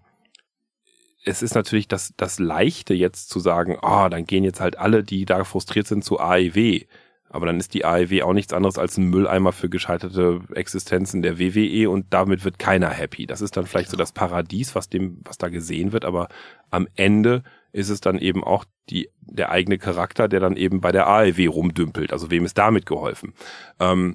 [1.27, 5.03] es ist natürlich das, das Leichte jetzt zu sagen, ah, dann gehen jetzt halt alle,
[5.03, 6.81] die da frustriert sind, zu AEW.
[7.29, 11.37] Aber dann ist die AEW auch nichts anderes als ein Mülleimer für gescheiterte Existenzen der
[11.37, 13.25] WWE und damit wird keiner happy.
[13.25, 16.29] Das ist dann vielleicht so das Paradies, was dem, was da gesehen wird, aber
[16.69, 20.93] am Ende ist es dann eben auch die, der eigene Charakter, der dann eben bei
[20.93, 22.13] der AEW rumdümpelt.
[22.13, 23.33] Also wem ist damit geholfen?
[23.79, 24.13] Ähm,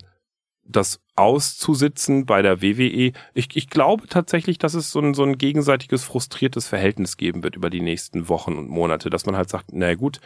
[0.76, 3.12] das auszusitzen bei der WWE.
[3.34, 7.56] Ich, ich glaube tatsächlich, dass es so ein, so ein gegenseitiges frustriertes Verhältnis geben wird
[7.56, 10.20] über die nächsten Wochen und Monate, dass man halt sagt, na gut,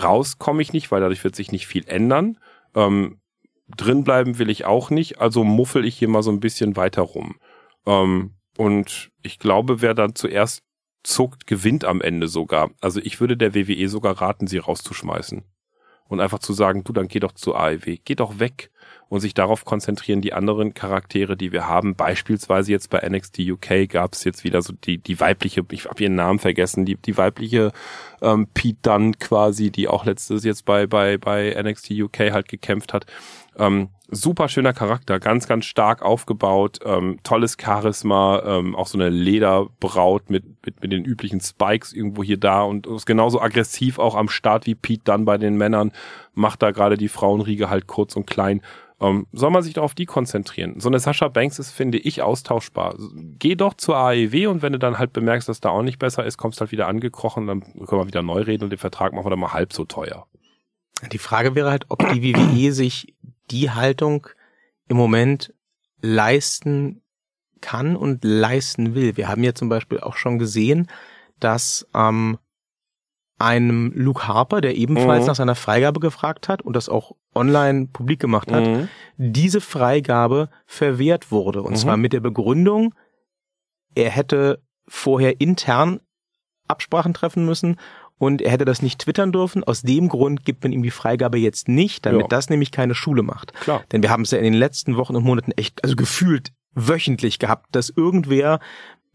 [0.00, 2.38] raus komme ich nicht, weil dadurch wird sich nicht viel ändern.
[2.74, 3.20] Ähm,
[3.68, 7.02] drin bleiben will ich auch nicht, also muffel ich hier mal so ein bisschen weiter
[7.02, 7.36] rum.
[7.86, 10.62] Ähm, und ich glaube, wer dann zuerst
[11.02, 12.70] zuckt, gewinnt am Ende sogar.
[12.80, 15.44] Also ich würde der WWE sogar raten, sie rauszuschmeißen.
[16.08, 18.69] Und einfach zu sagen, du, dann geh doch zu AEW, geh doch weg
[19.10, 21.96] und sich darauf konzentrieren, die anderen Charaktere, die wir haben.
[21.96, 26.00] Beispielsweise jetzt bei NXT UK gab es jetzt wieder so die, die weibliche, ich habe
[26.02, 27.72] ihren Namen vergessen, die, die weibliche
[28.22, 32.92] ähm, Pete Dunn quasi, die auch letztes jetzt bei, bei, bei NXT UK halt gekämpft
[32.92, 33.06] hat.
[33.58, 39.08] Ähm, super schöner Charakter, ganz, ganz stark aufgebaut, ähm, tolles Charisma, ähm, auch so eine
[39.08, 44.14] Lederbraut mit, mit, mit den üblichen Spikes irgendwo hier da und ist genauso aggressiv auch
[44.14, 45.90] am Start wie Pete dann bei den Männern,
[46.32, 48.62] macht da gerade die Frauenriege halt kurz und klein.
[49.00, 50.78] Ähm, soll man sich doch auf die konzentrieren.
[50.78, 52.96] So eine Sascha Banks ist, finde ich, austauschbar.
[53.38, 56.24] Geh doch zur AEW und wenn du dann halt bemerkst, dass da auch nicht besser
[56.24, 59.24] ist, kommst halt wieder angekrochen, dann können wir wieder neu reden und den Vertrag machen
[59.24, 60.26] wir dann mal halb so teuer.
[61.12, 63.14] Die Frage wäre halt, ob die WWE sich
[63.50, 64.26] die Haltung
[64.88, 65.54] im Moment
[66.02, 67.00] leisten
[67.62, 69.16] kann und leisten will.
[69.16, 70.88] Wir haben ja zum Beispiel auch schon gesehen,
[71.38, 72.38] dass ähm,
[73.38, 75.26] einem Luke Harper, der ebenfalls Mhm.
[75.28, 78.88] nach seiner Freigabe gefragt hat und das auch online publik gemacht hat, Mhm.
[79.16, 81.62] diese Freigabe verwehrt wurde.
[81.62, 81.76] Und Mhm.
[81.76, 82.94] zwar mit der Begründung,
[83.94, 86.00] er hätte vorher intern
[86.68, 87.76] Absprachen treffen müssen
[88.18, 89.64] und er hätte das nicht twittern dürfen.
[89.64, 92.28] Aus dem Grund gibt man ihm die Freigabe jetzt nicht, damit Ja.
[92.28, 93.52] das nämlich keine Schule macht.
[93.54, 93.82] Klar.
[93.92, 97.38] Denn wir haben es ja in den letzten Wochen und Monaten echt, also gefühlt wöchentlich
[97.40, 98.60] gehabt, dass irgendwer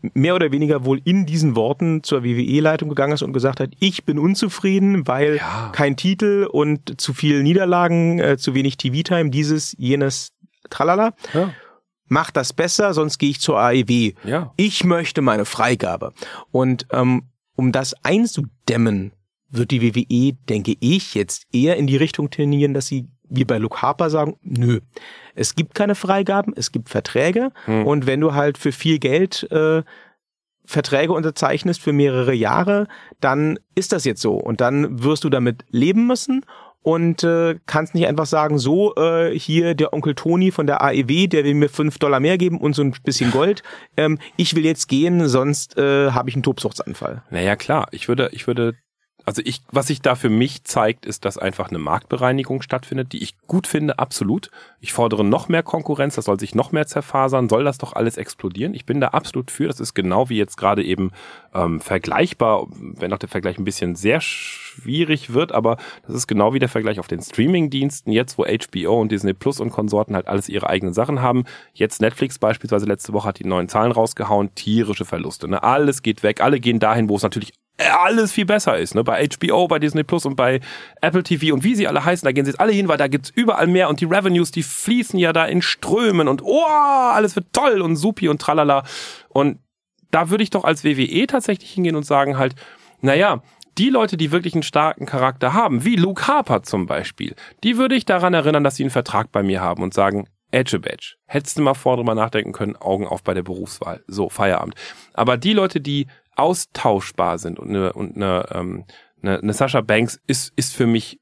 [0.01, 4.05] mehr oder weniger wohl in diesen Worten zur WWE-Leitung gegangen ist und gesagt hat, ich
[4.05, 5.71] bin unzufrieden, weil Ja.
[5.73, 10.33] kein Titel und zu viel Niederlagen, äh, zu wenig TV-Time, dieses, jenes,
[10.69, 11.13] tralala.
[11.33, 11.53] Ja.
[12.07, 14.13] Mach das besser, sonst gehe ich zur AEW.
[14.25, 14.53] Ja.
[14.57, 16.13] Ich möchte meine Freigabe.
[16.51, 17.23] Und ähm,
[17.55, 19.11] um das einzudämmen,
[19.49, 23.57] wird die WWE, denke ich, jetzt eher in die Richtung trainieren, dass sie wie bei
[23.57, 24.79] Luke Harper sagen, nö,
[25.35, 27.85] es gibt keine Freigaben, es gibt Verträge Hm.
[27.85, 29.83] und wenn du halt für viel Geld äh,
[30.65, 32.87] Verträge unterzeichnest für mehrere Jahre,
[33.21, 36.43] dann ist das jetzt so und dann wirst du damit leben müssen
[36.81, 41.27] und äh, kannst nicht einfach sagen, so äh, hier der Onkel Toni von der AEW,
[41.27, 43.63] der will mir fünf Dollar mehr geben und so ein bisschen Gold.
[43.97, 47.23] Ähm, ich will jetzt gehen, sonst äh, habe ich einen Tobsuchtsanfall.
[47.31, 47.87] Naja, klar.
[47.91, 48.75] Ich würde, ich würde,
[49.25, 53.23] also ich, was sich da für mich zeigt, ist, dass einfach eine Marktbereinigung stattfindet, die
[53.23, 54.51] ich gut finde, absolut.
[54.79, 58.17] Ich fordere noch mehr Konkurrenz, das soll sich noch mehr zerfasern, soll das doch alles
[58.17, 58.75] explodieren.
[58.75, 59.67] Ich bin da absolut für.
[59.67, 61.11] Das ist genau wie jetzt gerade eben
[61.55, 66.53] ähm, vergleichbar, wenn auch der Vergleich ein bisschen sehr schwierig wird, aber das ist genau
[66.53, 70.27] wie der Vergleich auf den Streaming-Diensten, jetzt wo HBO und Disney Plus und Konsorten halt
[70.27, 71.45] alles ihre eigenen Sachen haben.
[71.73, 75.47] Jetzt Netflix beispielsweise letzte Woche hat die neuen Zahlen rausgehauen, tierische Verluste.
[75.47, 75.63] Ne?
[75.63, 78.95] Alles geht weg, alle gehen dahin, wo es natürlich alles viel besser ist.
[78.95, 79.03] Ne?
[79.03, 80.61] Bei HBO, bei Disney Plus und bei
[81.01, 83.07] Apple TV und wie sie alle heißen, da gehen sie jetzt alle hin, weil da
[83.07, 87.35] gibt's überall mehr und die Revenues, die fließen ja da in Strömen und oh, alles
[87.35, 88.83] wird toll und supi und tralala.
[89.29, 89.59] Und
[90.11, 92.55] da würde ich doch als WWE tatsächlich hingehen und sagen halt,
[93.01, 93.41] naja,
[93.77, 97.95] die Leute, die wirklich einen starken Charakter haben, wie Luke Harper zum Beispiel, die würde
[97.95, 101.15] ich daran erinnern, dass sie einen Vertrag bei mir haben und sagen, Edge Badge.
[101.25, 104.03] Hättest du mal vor drüber nachdenken können, Augen auf bei der Berufswahl.
[104.07, 104.75] So, Feierabend.
[105.13, 107.59] Aber die Leute, die austauschbar sind.
[107.59, 108.85] Und eine, und eine, ähm,
[109.21, 111.19] eine, eine Sascha Banks ist, ist für mich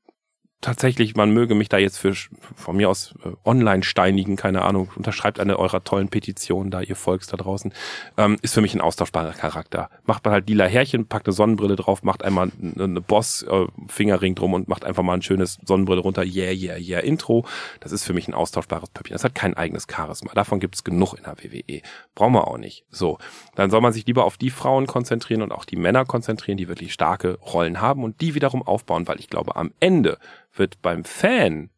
[0.64, 2.14] tatsächlich, man möge mich da jetzt für
[2.56, 6.96] von mir aus äh, online steinigen, keine Ahnung, unterschreibt eine eurer tollen Petitionen da, ihr
[6.96, 7.74] Volks da draußen,
[8.18, 9.90] ähm, ist für mich ein austauschbarer Charakter.
[10.06, 14.68] Macht man halt lila Härchen, packt eine Sonnenbrille drauf, macht einmal eine, Boss-Fingerring drum und
[14.68, 17.46] macht einfach mal ein schönes Sonnenbrille runter, yeah, yeah, yeah, Intro.
[17.82, 19.14] Das ist für mich ein austauschbares Pöppchen.
[19.14, 20.32] Das hat kein eigenes Charisma.
[20.34, 21.82] Davon gibt's genug in der WWE.
[22.16, 22.86] Brauchen wir auch nicht.
[22.90, 23.18] So,
[23.56, 26.68] dann soll man sich lieber auf die Frauen konzentrieren und auch die Männer konzentrieren, die
[26.68, 30.18] wirklich starke Rollen haben und die wiederum aufbauen, weil ich glaube, am Ende
[30.54, 31.70] wird beim Fan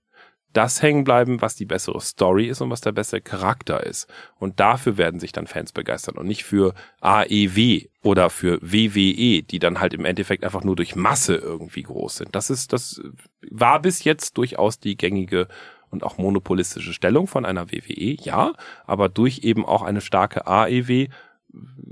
[0.55, 4.07] das hängen bleiben, was die bessere Story ist und was der bessere Charakter ist.
[4.39, 9.59] Und dafür werden sich dann Fans begeistern und nicht für AEW oder für WWE, die
[9.59, 12.35] dann halt im Endeffekt einfach nur durch Masse irgendwie groß sind.
[12.35, 13.01] Das ist, das
[13.49, 15.49] war bis jetzt durchaus die gängige
[15.89, 18.53] und auch monopolistische Stellung von einer WWE, ja,
[18.85, 21.07] aber durch eben auch eine starke AEW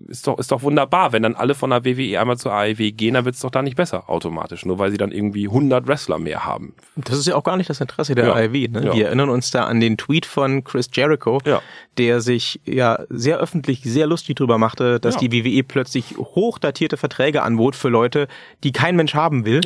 [0.08, 1.12] ist doch, ist doch wunderbar.
[1.12, 3.62] Wenn dann alle von der WWE einmal zur AEW gehen, dann wird es doch da
[3.62, 6.76] nicht besser automatisch, nur weil sie dann irgendwie 100 Wrestler mehr haben.
[6.96, 8.34] Das ist ja auch gar nicht das Interesse der Ja.
[8.34, 8.68] AEW.
[8.70, 8.86] Ne?
[8.86, 8.94] Ja.
[8.96, 11.62] Wir erinnern uns da an den Tweet von Chris Jericho, Ja.
[11.98, 15.22] der sich ja sehr öffentlich, sehr lustig drüber machte, dass Ja.
[15.28, 18.28] die WWE plötzlich hochdatierte Verträge anbot für Leute,
[18.64, 19.62] die kein Mensch haben will.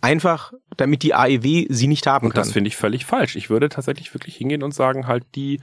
[0.00, 2.42] Einfach, damit die AEW sie nicht haben Und kann.
[2.42, 3.36] das finde ich völlig falsch.
[3.36, 5.60] Ich würde tatsächlich wirklich hingehen und sagen, halt die,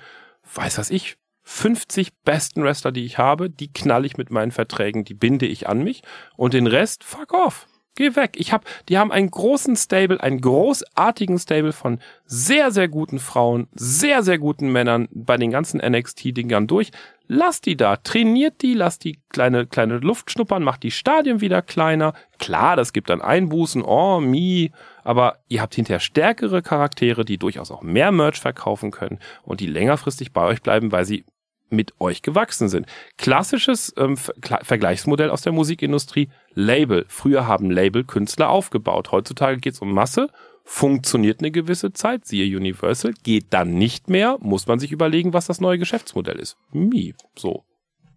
[0.54, 1.18] weiß was ich,
[1.52, 5.68] 50 besten Wrestler, die ich habe, die knall ich mit meinen Verträgen, die binde ich
[5.68, 6.04] an mich
[6.38, 7.68] und den Rest, fuck off.
[7.96, 8.36] Geh weg.
[8.38, 13.68] Ich hab, die haben einen großen Stable, einen großartigen Stable von sehr, sehr guten Frauen,
[13.74, 16.92] sehr, sehr guten Männern bei den ganzen NXT-Dingern durch.
[17.28, 21.62] Lass die da, trainiert die, lass die kleine, kleine Luft schnuppern, macht die Stadien wieder
[21.62, 22.14] kleiner.
[22.38, 24.72] Klar, das gibt dann Einbußen, oh, mi,
[25.04, 29.68] aber ihr habt hinterher stärkere Charaktere, die durchaus auch mehr Merch verkaufen können und die
[29.68, 31.26] längerfristig bei euch bleiben, weil sie
[31.70, 32.86] mit euch gewachsen sind.
[33.18, 37.06] Klassisches ähm, Ver Vergleichsmodell aus der Musikindustrie, Label.
[37.08, 39.12] Früher haben Label Künstler aufgebaut.
[39.12, 40.30] Heutzutage geht's um Masse,
[40.64, 45.48] funktioniert eine gewisse Zeit, siehe Universal, geht dann nicht mehr, muss man sich überlegen, was
[45.48, 46.58] das neue Geschäftsmodell ist.
[46.72, 47.64] Mi, so.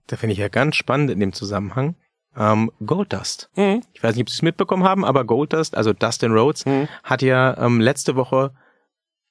[0.06, 1.94] Da finde ich ja ganz spannend in dem Zusammenhang.
[2.36, 3.50] Ähm, Goldust.
[3.56, 3.82] Mhm.
[3.92, 6.88] Ich weiß nicht, ob Sie es mitbekommen haben, aber Goldust, also Dustin Rhodes, Mhm.
[7.04, 8.52] hat ja ähm, letzte Woche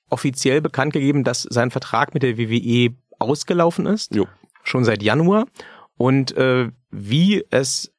[0.09, 4.13] offiziell bekannt gegeben, dass sein Vertrag mit der WWE ausgelaufen ist.
[4.15, 4.27] Jo.
[4.63, 5.45] Schon seit Januar.
[5.97, 7.91] Und äh, wie es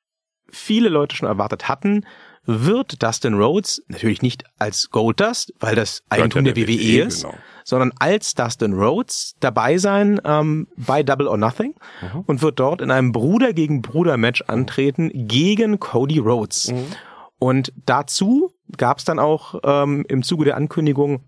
[0.51, 2.05] viele Leute schon erwartet hatten,
[2.45, 7.35] wird Dustin Rhodes natürlich nicht als Goldust, weil das Eigentum der, WWE ist, Genau.
[7.65, 12.21] sondern als Dustin Rhodes dabei sein ähm, bei Double or Nothing Mhm.
[12.27, 16.73] und wird dort in einem Bruder gegen Bruder Match antreten gegen Cody Rhodes.
[16.73, 16.87] Mhm.
[17.39, 21.25] Und dazu gab es dann auch ähm, im Zuge der Ankündigung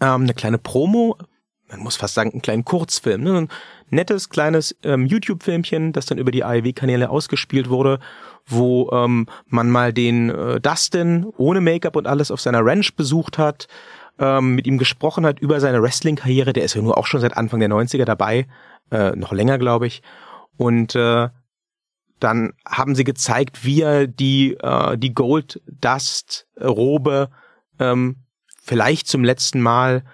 [0.00, 1.16] ähm, eine kleine Promo,
[1.70, 3.38] man muss fast sagen, einen kleinen Kurzfilm, ne?
[3.38, 3.48] ein
[3.90, 8.00] nettes kleines ähm, YouTube-Filmchen, das dann über die AEW-Kanäle ausgespielt wurde,
[8.46, 13.38] wo ähm, man mal den äh, Dustin ohne Make-up und alles auf seiner Ranch besucht
[13.38, 13.68] hat,
[14.18, 16.52] ähm, mit ihm gesprochen hat über seine Wrestling-Karriere.
[16.52, 18.46] Der ist ja nur auch schon seit Anfang der 90er dabei,
[18.90, 20.02] äh, noch länger, glaube ich.
[20.56, 21.28] Und äh,
[22.18, 27.30] dann haben sie gezeigt, wie er die, äh, die Gold Dust Robe
[27.78, 28.16] ähm,
[28.62, 30.04] vielleicht zum letzten Mal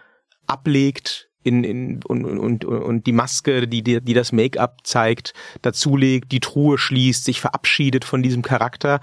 [0.47, 5.33] ablegt in, in, und, und, und die Maske, die, die, die das Make-up zeigt,
[5.63, 9.01] dazulegt, die Truhe schließt, sich verabschiedet von diesem Charakter.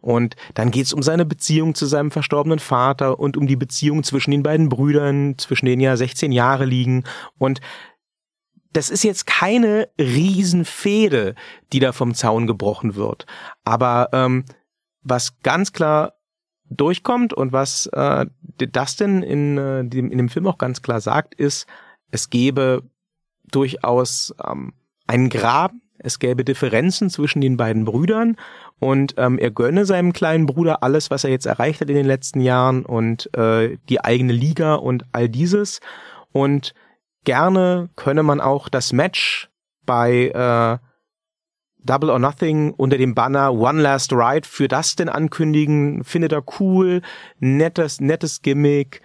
[0.00, 4.30] Und dann geht's um seine Beziehung zu seinem verstorbenen Vater und um die Beziehung zwischen
[4.30, 7.04] den beiden Brüdern, zwischen denen ja 16 Jahre liegen.
[7.38, 7.60] Und
[8.72, 11.34] das ist jetzt keine Riesenfehde,
[11.72, 13.26] die da vom Zaun gebrochen wird.
[13.64, 14.44] Aber ähm,
[15.02, 16.12] was ganz klar
[16.68, 18.26] durchkommt und was äh,
[18.58, 21.66] Dustin in, äh, dem, in dem Film auch ganz klar sagt, ist,
[22.10, 22.82] es gäbe
[23.50, 24.72] durchaus ähm,
[25.06, 28.36] einen Graben, es gäbe Differenzen zwischen den beiden Brüdern.
[28.78, 32.06] Und ähm, er gönne seinem kleinen Bruder alles, was er jetzt erreicht hat in den
[32.06, 35.80] letzten Jahren und äh, die eigene Liga und all dieses.
[36.32, 36.74] Und
[37.24, 39.48] gerne könne man auch das Match
[39.86, 40.78] bei äh,
[41.86, 46.44] Double or Nothing unter dem Banner One Last Ride für das denn ankündigen, findet er
[46.58, 47.00] cool,
[47.38, 49.00] nettes, nettes Gimmick,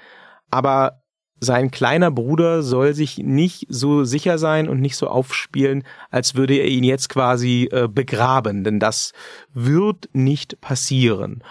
[0.49, 1.00] aber
[1.43, 6.53] sein kleiner Bruder soll sich nicht so sicher sein und nicht so aufspielen, als würde
[6.53, 9.11] er ihn jetzt quasi äh, begraben, denn das
[9.51, 11.43] wird nicht passieren.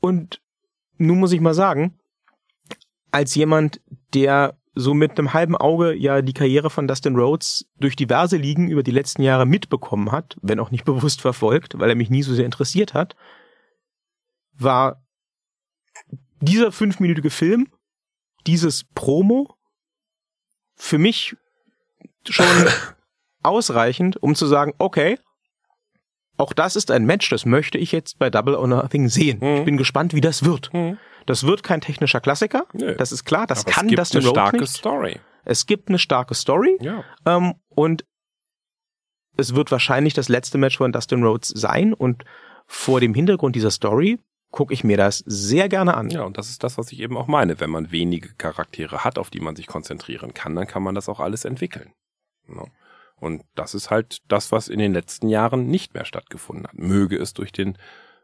[0.00, 0.42] Und
[0.98, 1.96] nun muss ich mal sagen,
[3.12, 3.80] als jemand,
[4.14, 8.68] der so mit einem halben Auge ja die Karriere von Dustin Rhodes durch diverse Ligen
[8.68, 12.24] über die letzten Jahre mitbekommen hat, wenn auch nicht bewusst verfolgt, weil er mich nie
[12.24, 13.14] so sehr interessiert hat,
[14.54, 15.06] war
[16.40, 17.68] dieser fünfminütige Film,
[18.46, 19.54] dieses Promo,
[20.74, 21.36] für mich
[22.28, 22.46] schon
[23.42, 25.18] ausreichend, um zu sagen, okay,
[26.38, 29.38] auch das ist ein Match, das möchte ich jetzt bei Double or Nothing sehen.
[29.40, 29.58] Mhm.
[29.58, 30.72] Ich bin gespannt, wie das wird.
[30.72, 30.98] Mhm.
[31.26, 32.66] Das wird kein technischer Klassiker.
[32.72, 32.94] Nee.
[32.96, 33.46] Das ist klar.
[33.46, 34.76] Das Aber kann das eine starke nicht.
[34.76, 35.20] Story.
[35.44, 36.78] Es gibt eine starke Story.
[36.80, 37.04] Ja.
[37.26, 38.04] Ähm, und
[39.36, 41.94] es wird wahrscheinlich das letzte Match von Dustin Rhodes sein.
[41.94, 42.24] Und
[42.66, 44.18] vor dem Hintergrund dieser Story
[44.52, 46.10] gucke ich mir das sehr gerne an.
[46.10, 47.58] Ja, und das ist das, was ich eben auch meine.
[47.58, 51.08] Wenn man wenige Charaktere hat, auf die man sich konzentrieren kann, dann kann man das
[51.08, 51.92] auch alles entwickeln.
[52.48, 52.64] Ja.
[53.16, 56.74] Und das ist halt das, was in den letzten Jahren nicht mehr stattgefunden hat.
[56.78, 57.78] Möge es durch den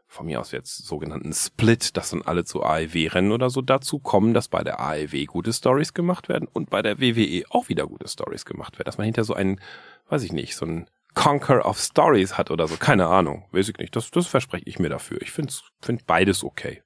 [0.07, 3.99] von mir aus jetzt sogenannten Split, dass dann alle zu AEW rennen oder so dazu
[3.99, 7.85] kommen, dass bei der AEW gute Stories gemacht werden und bei der WWE auch wieder
[7.85, 8.85] gute Stories gemacht werden.
[8.85, 9.61] Dass man hinter so einen,
[10.09, 12.77] weiß ich nicht, so ein Conquer of Stories hat oder so.
[12.77, 13.45] Keine Ahnung.
[13.51, 13.95] Weiß ich nicht.
[13.95, 15.21] Das, das verspreche ich mir dafür.
[15.21, 16.81] Ich finde find beides okay.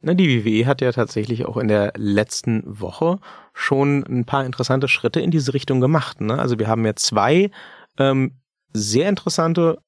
[0.00, 3.18] Na, die WWE hat ja tatsächlich auch in der letzten Woche
[3.54, 6.20] schon ein paar interessante Schritte in diese Richtung gemacht.
[6.20, 6.38] Ne?
[6.38, 7.50] Also wir haben ja zwei
[7.98, 8.32] ähm,
[8.72, 9.78] sehr interessante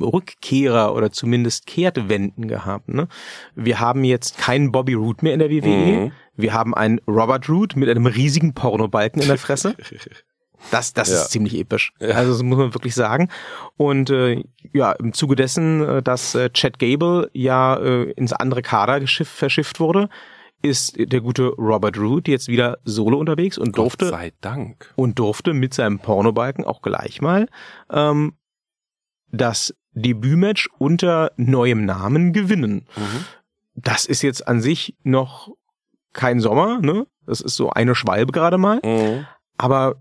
[0.00, 2.88] Rückkehrer oder zumindest Kehrtwenden gehabt.
[2.88, 3.08] Ne?
[3.54, 5.66] Wir haben jetzt keinen Bobby Root mehr in der WWE.
[6.06, 6.12] Mhm.
[6.36, 9.76] Wir haben einen Robert Root mit einem riesigen Pornobalken in der Fresse.
[10.70, 11.16] Das, das ja.
[11.16, 11.92] ist ziemlich episch.
[12.00, 12.10] Ja.
[12.10, 13.28] Also das muss man wirklich sagen.
[13.76, 18.62] Und äh, ja, im Zuge dessen, äh, dass äh, Chad Gable ja äh, ins andere
[18.62, 20.08] Kader verschifft wurde,
[20.62, 25.18] ist der gute Robert Root jetzt wieder solo unterwegs und durfte Gott sei Dank und
[25.18, 27.48] durfte mit seinem Pornobalken auch gleich mal
[27.90, 28.32] ähm,
[29.30, 32.86] das Debütmatch unter neuem Namen gewinnen.
[32.96, 33.24] Mhm.
[33.74, 35.50] Das ist jetzt an sich noch
[36.14, 37.06] kein Sommer, ne?
[37.26, 38.80] Das ist so eine Schwalbe gerade mal.
[38.82, 39.26] Mhm.
[39.58, 39.96] Aber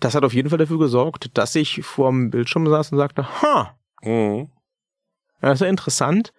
[0.00, 3.78] das hat auf jeden Fall dafür gesorgt, dass ich vorm Bildschirm saß und sagte, ha,
[4.02, 4.50] mhm.
[5.40, 6.32] das ist ja interessant.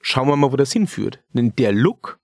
[0.00, 1.22] Schauen wir mal, wo das hinführt.
[1.32, 2.18] Denn der Look,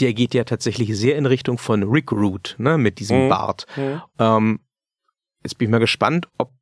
[0.00, 3.28] der geht ja tatsächlich sehr in Richtung von Rick Root, ne, mit diesem mhm.
[3.28, 3.66] Bart.
[3.76, 4.02] Mhm.
[4.18, 4.60] Ähm,
[5.42, 6.52] jetzt bin ich mal gespannt, ob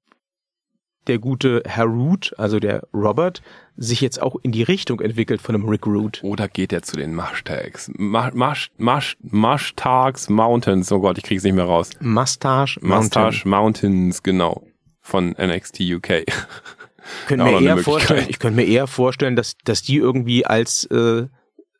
[1.07, 3.43] der gute Herr Root, also der Robert,
[3.77, 6.21] sich jetzt auch in die Richtung entwickelt von einem Rick Root.
[6.23, 7.91] Oder geht er zu den Mushtags?
[7.97, 10.91] Mush, Mush, Mushtags Mountains.
[10.93, 11.91] Oh Gott, ich krieg's nicht mehr raus.
[12.01, 13.15] Mustache Mountains.
[13.15, 14.63] Mustache Mountains, genau.
[15.01, 16.25] Von NXT UK.
[17.27, 21.27] Könnte mir eher vorstellen, ich könnte mir eher vorstellen, dass, dass die irgendwie als äh,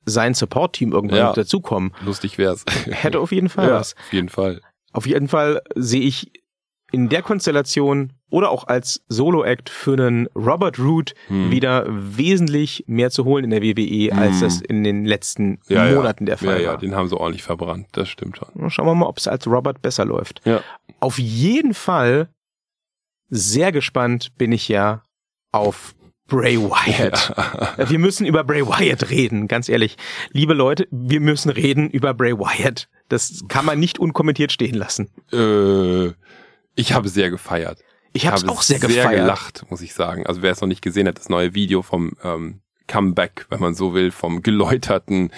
[0.05, 1.93] sein Support-Team irgendwann ja, dazukommen.
[2.05, 2.65] Lustig wär's.
[2.91, 3.95] Hätte auf jeden Fall ja, was.
[3.95, 4.61] Auf jeden Fall.
[4.93, 6.31] Auf jeden Fall sehe ich
[6.93, 11.51] in der Konstellation oder auch als Solo-Act für einen Robert Root hm.
[11.51, 14.19] wieder wesentlich mehr zu holen in der WWE, hm.
[14.19, 16.27] als das in den letzten ja, Monaten ja.
[16.27, 16.75] der Fall ja, war.
[16.75, 18.71] Ja, den haben sie ordentlich verbrannt, das stimmt schon.
[18.71, 20.41] Schauen wir mal, ob es als Robert besser läuft.
[20.45, 20.63] Ja.
[21.01, 22.29] Auf jeden Fall
[23.29, 25.03] sehr gespannt bin ich ja
[25.53, 25.95] auf
[26.27, 27.35] Bray Wyatt.
[27.79, 27.91] Ja.
[27.91, 29.97] Wir müssen über Bray Wyatt reden, ganz ehrlich.
[30.33, 32.89] Liebe Leute, wir müssen reden über Bray Wyatt.
[33.09, 35.11] Das kann man nicht unkommentiert stehen lassen.
[35.33, 36.13] Äh,
[36.75, 37.79] ich habe sehr gefeiert.
[38.13, 39.23] Ich, habe auch sehr, sehr gefeiert.
[39.23, 40.27] gelacht, muss ich sagen.
[40.27, 43.75] Also wer es noch nicht gesehen hat, das neue Video vom ähm, Comeback, wenn man
[43.75, 45.33] so will, vom geläuterten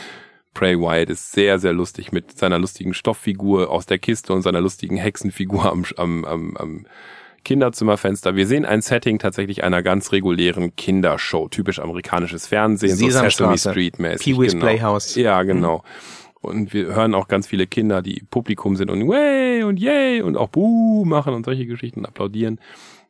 [0.52, 4.60] Bray Wyatt ist sehr, sehr lustig mit seiner lustigen Stofffigur aus der Kiste und seiner
[4.60, 6.86] lustigen Hexenfigur am, am, am, am
[7.44, 8.36] Kinderzimmerfenster.
[8.36, 13.98] Wir sehen ein Setting tatsächlich einer ganz regulären Kindershow, typisch amerikanisches Fernsehen, so Sesame Street
[13.98, 14.24] mäßig.
[14.24, 14.64] Pee-wee's genau.
[14.64, 15.14] Playhouse.
[15.14, 15.84] Ja, genau.
[16.46, 20.36] Und wir hören auch ganz viele Kinder, die Publikum sind und way und yay und
[20.36, 22.60] auch buh machen und solche Geschichten applaudieren.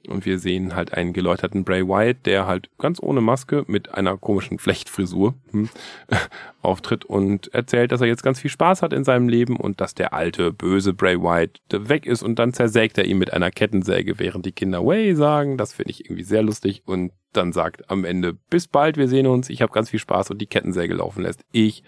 [0.09, 4.16] Und wir sehen halt einen geläuterten Bray Wyatt, der halt ganz ohne Maske mit einer
[4.16, 5.68] komischen Flechtfrisur hm,
[6.62, 9.95] auftritt und erzählt, dass er jetzt ganz viel Spaß hat in seinem Leben und dass
[9.95, 14.18] der alte, böse Bray Wyatt weg ist und dann zersägt er ihn mit einer Kettensäge,
[14.18, 15.59] während die Kinder Way sagen.
[15.59, 19.26] Das finde ich irgendwie sehr lustig und dann sagt am Ende, bis bald, wir sehen
[19.26, 21.45] uns, ich habe ganz viel Spaß und die Kettensäge laufen lässt.
[21.53, 21.82] Ich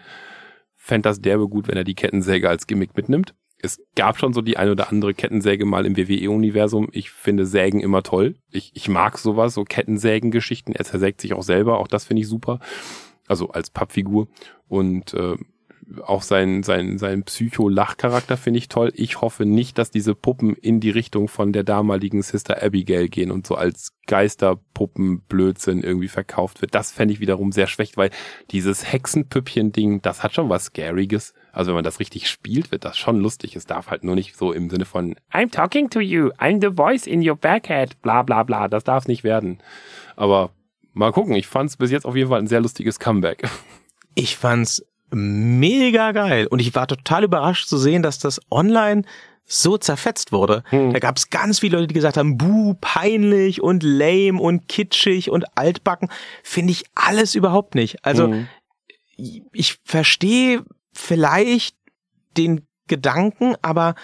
[0.88, 4.40] fände das derbe gut, wenn er die Kettensäge als Gimmick mitnimmt es gab schon so
[4.40, 6.88] die ein oder andere Kettensäge mal im WWE-Universum.
[6.92, 8.36] Ich finde Sägen immer toll.
[8.50, 10.72] Ich, ich mag sowas, so Kettensägen-Geschichten.
[10.72, 12.60] Er zersägt sich auch selber, auch das finde ich super.
[13.26, 14.28] Also als Pappfigur.
[14.68, 15.36] Und äh,
[16.04, 18.92] auch sein, sein, sein Psycho-Lachcharakter finde ich toll.
[18.94, 23.30] Ich hoffe nicht, dass diese Puppen in die Richtung von der damaligen Sister Abigail gehen
[23.30, 26.74] und so als Geisterpuppen-Blödsinn irgendwie verkauft wird.
[26.74, 28.10] Das fände ich wiederum sehr schlecht, weil
[28.50, 31.32] dieses Hexenpüppchen-Ding, das hat schon was Scariges.
[31.52, 33.56] Also wenn man das richtig spielt, wird das schon lustig.
[33.56, 36.74] Es darf halt nur nicht so im Sinne von I'm talking to you, I'm the
[36.76, 38.68] voice in your backhead, bla bla bla.
[38.68, 39.58] Das darf nicht werden.
[40.16, 40.50] Aber
[40.92, 43.48] mal gucken, ich fand es bis jetzt auf jeden Fall ein sehr lustiges Comeback.
[44.14, 46.46] Ich fand's mega geil.
[46.46, 49.02] Und ich war total überrascht zu sehen, dass das online
[49.44, 50.62] so zerfetzt wurde.
[50.66, 50.92] Hm.
[50.92, 55.30] Da gab es ganz viele Leute, die gesagt haben, buh, peinlich und lame und kitschig
[55.30, 56.10] und altbacken.
[56.42, 58.04] Finde ich alles überhaupt nicht.
[58.04, 58.48] Also hm.
[59.16, 61.76] ich verstehe vielleicht
[62.36, 63.94] den Gedanken, aber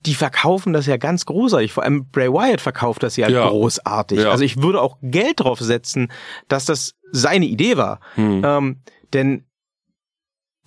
[0.00, 1.72] die verkaufen das ja ganz großartig.
[1.72, 3.48] Vor allem Bray Wyatt verkauft das ja, ja.
[3.48, 4.20] großartig.
[4.20, 4.30] Ja.
[4.30, 6.10] Also ich würde auch Geld drauf setzen,
[6.48, 8.00] dass das seine Idee war.
[8.14, 8.42] Hm.
[8.44, 8.80] Ähm,
[9.12, 9.47] denn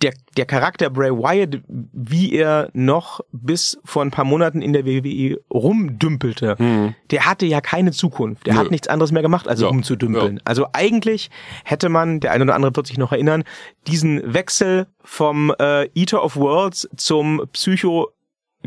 [0.02, 4.84] der, der Charakter Bray Wyatt, wie er noch bis vor ein paar Monaten in der
[4.84, 6.94] WWE rumdümpelte, mhm.
[7.10, 8.46] der hatte ja keine Zukunft.
[8.46, 8.60] Der Nö.
[8.60, 9.68] hat nichts anderes mehr gemacht, als ja.
[9.68, 10.36] rumzudümpeln.
[10.36, 10.42] Ja.
[10.44, 11.30] Also eigentlich
[11.64, 13.44] hätte man, der eine oder andere wird sich noch erinnern,
[13.86, 18.10] diesen Wechsel vom äh, Eater of Worlds zum Psycho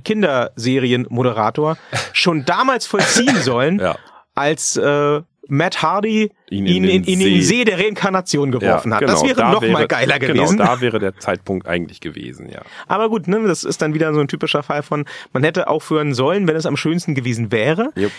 [0.03, 1.77] Kinderserienmoderator
[2.13, 3.97] schon damals vollziehen sollen, ja.
[4.33, 7.63] als äh, Matt Hardy ihn in, ihn in, in den, See.
[7.63, 9.01] der Reinkarnation geworfen ja, hat.
[9.01, 10.57] Genau, das wäre da noch wäre, mal geiler genau, gewesen.
[10.57, 12.61] Genau, da wäre der Zeitpunkt eigentlich gewesen, ja.
[12.87, 16.13] Aber gut, ne, das ist dann wieder so ein typischer Fall von, man hätte aufhören
[16.13, 17.91] sollen, wenn es am schönsten gewesen wäre.
[17.95, 18.11] Yep.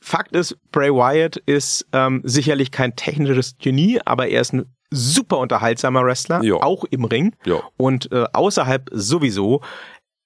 [0.00, 5.38] Fakt ist, Bray Wyatt ist ähm, sicherlich kein technisches Genie, aber er ist ein super
[5.38, 6.60] unterhaltsamer Wrestler, jo.
[6.60, 7.62] auch im Ring jo.
[7.76, 9.62] und äh, außerhalb sowieso.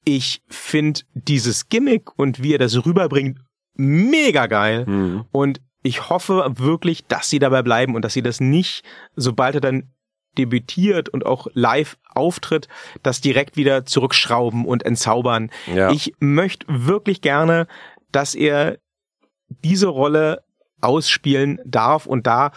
[0.04, 3.38] Ich finde dieses Gimmick und wie er das rüberbringt
[3.74, 5.24] mega geil mhm.
[5.32, 8.84] und ich hoffe wirklich, dass sie dabei bleiben und dass sie das nicht,
[9.16, 9.90] sobald er dann
[10.38, 12.68] debütiert und auch live auftritt,
[13.02, 15.50] das direkt wieder zurückschrauben und entzaubern.
[15.66, 15.90] Ja.
[15.90, 17.66] Ich möchte wirklich gerne,
[18.12, 18.78] dass er
[19.48, 20.44] diese Rolle
[20.80, 22.52] ausspielen darf und da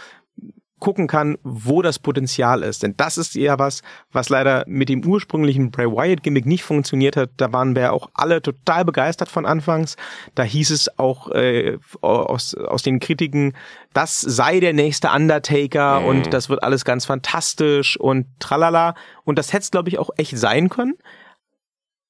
[0.84, 2.84] gucken kann, wo das Potenzial ist.
[2.84, 7.16] Denn das ist ja was, was leider mit dem ursprünglichen Bray Wyatt Gimmick nicht funktioniert
[7.16, 7.30] hat.
[7.38, 9.96] Da waren wir auch alle total begeistert von Anfangs.
[10.36, 13.56] Da hieß es auch äh, aus, aus den Kritiken,
[13.94, 16.06] das sei der nächste Undertaker mhm.
[16.06, 18.94] und das wird alles ganz fantastisch und tralala.
[19.24, 20.96] Und das hätte es, glaube ich, auch echt sein können.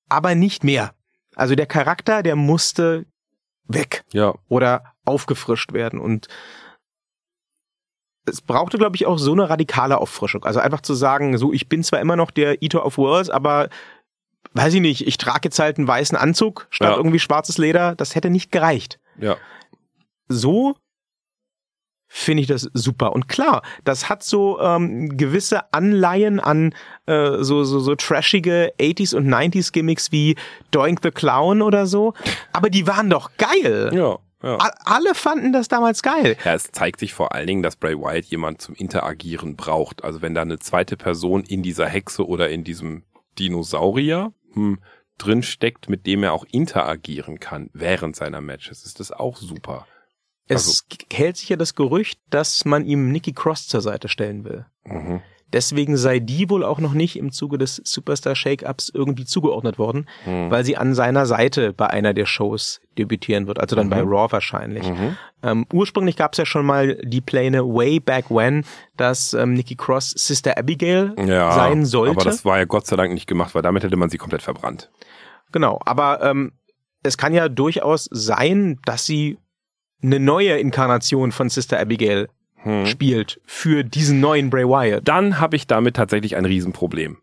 [0.10, 0.96] Aber nicht mehr.
[1.36, 3.06] Also der Charakter, der musste
[3.68, 4.04] weg.
[4.14, 4.34] Ja.
[4.48, 6.00] Oder aufgefrischt werden.
[6.00, 6.28] Und
[8.26, 10.44] es brauchte, glaube ich, auch so eine radikale Auffrischung.
[10.46, 13.70] Also einfach zu sagen, so, ich bin zwar immer noch der Eater of Worlds, aber
[14.54, 16.98] weiß ich nicht, ich trage jetzt halt einen weißen Anzug statt ja.
[16.98, 17.96] irgendwie schwarzes Leder.
[17.96, 19.00] Das hätte nicht gereicht.
[19.20, 19.38] Ja.
[20.28, 20.76] So
[22.08, 23.14] finde ich das super.
[23.14, 26.76] Und klar, das hat so ähm, gewisse Anleihen an
[27.08, 30.36] äh, so, so, so trashige 80s und 90s Gimmicks wie
[30.70, 32.14] Doink the Clown oder so.
[32.52, 33.90] Aber die waren doch geil.
[33.94, 34.20] Ja.
[34.44, 34.58] Ja.
[34.84, 36.36] Alle fanden das damals geil.
[36.44, 40.04] Ja, es zeigt sich vor allen Dingen, dass Bray Wyatt jemand zum Interagieren braucht.
[40.04, 43.04] Also wenn da eine zweite Person in dieser Hexe oder in diesem
[43.40, 44.80] Dinosaurier hm,
[45.18, 49.88] drin steckt, mit dem er auch interagieren kann während seiner Matches, ist das auch super.
[50.48, 50.82] Es also,
[51.14, 54.66] hält sich ja das Gerücht, dass man ihm Nikki Cross zur Seite stellen will.
[54.84, 55.22] Mhm.
[55.54, 60.08] Deswegen sei die wohl auch noch nicht im Zuge des Superstar Shake-Ups irgendwie zugeordnet worden,
[60.26, 60.50] hm.
[60.52, 63.92] weil sie an seiner Seite bei einer der Shows debütieren wird, also dann Mhm.
[63.92, 64.88] bei Raw wahrscheinlich.
[64.90, 65.18] Mhm.
[65.44, 68.66] Ähm, ursprünglich gab es ja schon mal die Pläne way back when,
[68.98, 72.12] dass ähm, Nikki Cross Sister Abigail Ja, sein sollte.
[72.20, 74.42] aber das war ja Gott sei Dank nicht gemacht, weil damit hätte man sie komplett
[74.42, 74.90] verbrannt.
[75.52, 76.54] Genau, aber ähm,
[77.04, 79.38] es kann ja durchaus sein, dass sie
[80.02, 82.28] eine neue Inkarnation von Sister Abigail
[82.64, 82.86] Hm.
[82.86, 85.08] spielt für diesen neuen Bray Wyatt.
[85.08, 87.18] Dann habe ich damit tatsächlich ein Riesenproblem.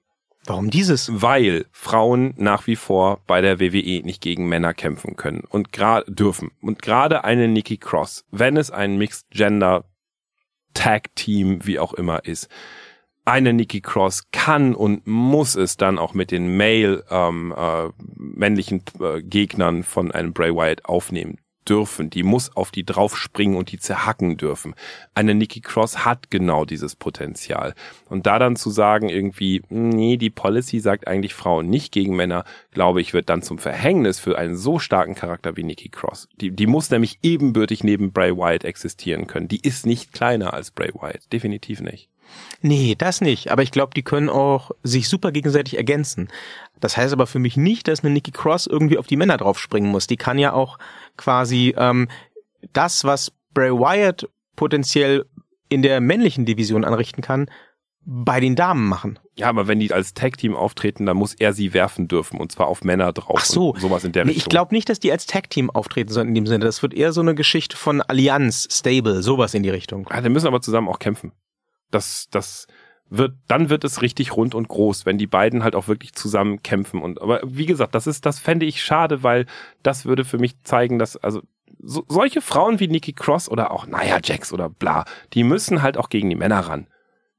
[0.46, 1.22] Warum dieses?
[1.22, 6.10] weil Frauen nach wie vor bei der WWE nicht gegen Männer kämpfen können und gerade
[6.10, 6.50] dürfen.
[6.60, 9.84] Und gerade eine Nikki Cross, wenn es ein Mixed Gender
[10.74, 12.48] Tag Team, wie auch immer ist,
[13.24, 18.82] eine Nikki Cross kann und muss es dann auch mit den Male ähm, äh, männlichen
[19.00, 21.38] äh, Gegnern von einem Bray Wyatt aufnehmen
[21.70, 22.10] dürfen.
[22.10, 24.74] Die muss auf die draufspringen und die zerhacken dürfen.
[25.14, 27.74] Eine Nikki Cross hat genau dieses Potenzial.
[28.08, 32.44] Und da dann zu sagen, irgendwie, nee, die Policy sagt eigentlich Frauen nicht gegen Männer,
[32.72, 36.28] glaube ich, wird dann zum Verhängnis für einen so starken Charakter wie Nikki Cross.
[36.40, 39.48] Die, die muss nämlich ebenbürtig neben Bray Wyatt existieren können.
[39.48, 41.32] Die ist nicht kleiner als Bray Wyatt.
[41.32, 42.08] Definitiv nicht.
[42.62, 43.50] Nee, das nicht.
[43.50, 46.28] Aber ich glaube, die können auch sich super gegenseitig ergänzen.
[46.80, 49.90] Das heißt aber für mich nicht, dass eine Nikki Cross irgendwie auf die Männer draufspringen
[49.90, 50.06] muss.
[50.06, 50.78] Die kann ja auch
[51.16, 52.08] quasi ähm,
[52.72, 55.24] das, was Bray Wyatt potenziell
[55.68, 57.48] in der männlichen Division anrichten kann,
[58.04, 59.18] bei den Damen machen.
[59.36, 62.40] Ja, aber wenn die als Tag-Team auftreten, dann muss er sie werfen dürfen.
[62.40, 63.36] Und zwar auf Männer drauf.
[63.40, 63.74] Ach so.
[63.78, 64.42] Sowas in der Nee, Richtung.
[64.46, 66.64] ich glaube nicht, dass die als Tag-Team auftreten sollen in dem Sinne.
[66.64, 70.08] Das wird eher so eine Geschichte von Allianz, Stable, sowas in die Richtung.
[70.10, 71.32] Ja, die müssen aber zusammen auch kämpfen.
[71.90, 72.66] Das, das
[73.08, 76.62] wird, dann wird es richtig rund und groß, wenn die beiden halt auch wirklich zusammen
[76.62, 77.02] kämpfen.
[77.02, 79.46] Und aber wie gesagt, das ist, das fände ich schade, weil
[79.82, 81.42] das würde für mich zeigen, dass also
[81.82, 85.96] so, solche Frauen wie Nikki Cross oder auch Nia Jax oder bla, die müssen halt
[85.96, 86.86] auch gegen die Männer ran.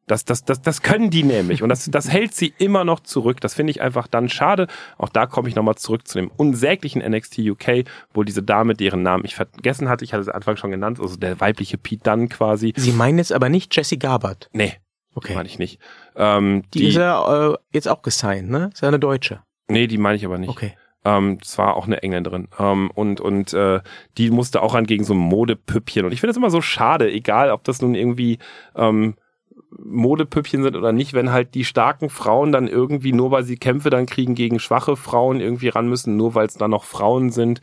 [0.07, 1.63] Das, das, das, das können die nämlich.
[1.63, 3.39] Und das, das hält sie immer noch zurück.
[3.39, 4.67] Das finde ich einfach dann schade.
[4.97, 9.03] Auch da komme ich nochmal zurück zu dem unsäglichen NXT UK, wo diese Dame, deren
[9.03, 12.03] Namen ich vergessen hatte, ich hatte es am Anfang schon genannt, also der weibliche Pete
[12.03, 12.73] Dunne quasi.
[12.75, 14.49] Sie meinen jetzt aber nicht Jessie Garbert.
[14.53, 14.73] Nee,
[15.13, 15.35] Okay.
[15.35, 15.79] meine ich nicht.
[16.15, 18.69] Ähm, Die, ist ja äh, jetzt auch gesigned, ne?
[18.73, 19.41] Ist ja eine Deutsche.
[19.69, 20.49] nee, die meine ich aber nicht.
[20.49, 20.73] Okay.
[21.03, 22.47] Ähm, es war auch eine Engländerin.
[22.59, 23.81] Ähm, und und äh,
[24.17, 26.05] die musste auch ran gegen so ein Modepüppchen.
[26.05, 28.39] Und ich finde das immer so schade, egal ob das nun irgendwie
[28.75, 29.15] ähm,
[29.77, 33.89] Modepüppchen sind oder nicht, wenn halt die starken Frauen dann irgendwie, nur weil sie Kämpfe
[33.89, 37.61] dann kriegen gegen schwache Frauen irgendwie ran müssen, nur weil es dann noch Frauen sind,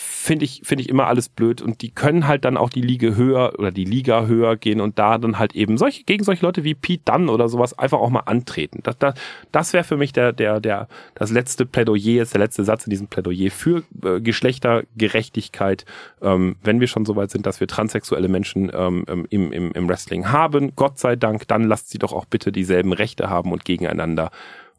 [0.00, 1.60] finde ich, finde ich immer alles blöd.
[1.60, 4.96] Und die können halt dann auch die Liga höher oder die Liga höher gehen und
[4.98, 8.10] da dann halt eben solche, gegen solche Leute wie Pete Dunn oder sowas einfach auch
[8.10, 8.78] mal antreten.
[8.84, 9.14] Das, das,
[9.50, 10.86] das wäre für mich der, der, der,
[11.16, 15.84] das letzte Plädoyer, jetzt der letzte Satz in diesem Plädoyer für äh, Geschlechtergerechtigkeit,
[16.22, 19.88] ähm, wenn wir schon so weit sind, dass wir transsexuelle Menschen ähm, im, im, im
[19.88, 23.64] Wrestling haben, Gott sei Dank, dann lasst sie doch auch bitte dieselben Rechte haben und
[23.64, 24.30] gegeneinander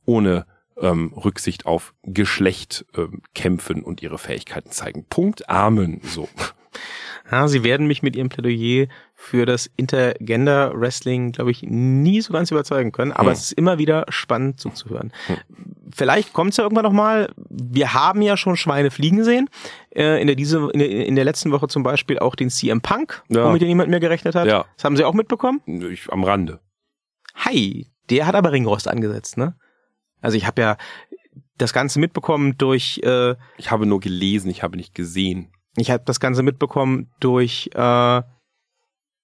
[0.06, 0.46] ohne
[0.82, 5.06] ähm, Rücksicht auf Geschlecht ähm, kämpfen und ihre Fähigkeiten zeigen.
[5.10, 5.50] Punkt.
[5.50, 6.02] Amen.
[6.04, 6.28] So.
[7.32, 12.34] Ja, sie werden mich mit ihrem Plädoyer für das Intergender Wrestling, glaube ich, nie so
[12.34, 13.34] ganz überzeugen können, aber Hm.
[13.34, 15.12] es ist immer wieder spannend zuzuhören.
[15.28, 15.38] Hm.
[15.94, 17.32] Vielleicht kommt es ja irgendwann nochmal.
[17.50, 19.48] Wir haben ja schon Schweine fliegen sehen.
[19.92, 22.82] Äh, in, der diese, in, der, in der letzten Woche zum Beispiel auch den CM
[22.82, 23.46] Punk, Ja.
[23.46, 24.48] womit ja niemand mehr gerechnet hat.
[24.48, 24.66] Ja.
[24.76, 25.62] Das haben Sie auch mitbekommen?
[25.92, 26.60] Ich, am Rande.
[27.36, 29.56] Hi, der hat aber Ringrost angesetzt, ne?
[30.22, 30.78] Also ich habe ja
[31.58, 35.52] das Ganze mitbekommen durch äh, Ich habe nur gelesen, ich habe nicht gesehen.
[35.76, 38.22] Ich habe das Ganze mitbekommen durch äh,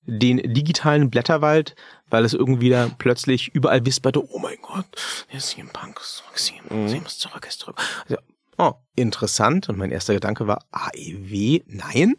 [0.07, 1.75] den digitalen Blätterwald,
[2.09, 4.85] weil es irgendwie da plötzlich überall wisperte, oh mein Gott,
[5.31, 5.99] ist hier im Punk,
[6.35, 6.87] CM, Mhm.
[6.87, 7.77] CM ist zurück, ist zurück.
[8.07, 8.21] Also,
[8.57, 9.67] oh, interessant.
[9.69, 12.15] Und mein erster Gedanke war, AEW, nein.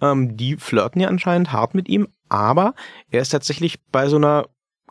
[0.00, 2.74] Ähm, die flirten ja anscheinend hart mit ihm, aber
[3.10, 4.46] er ist tatsächlich bei so einer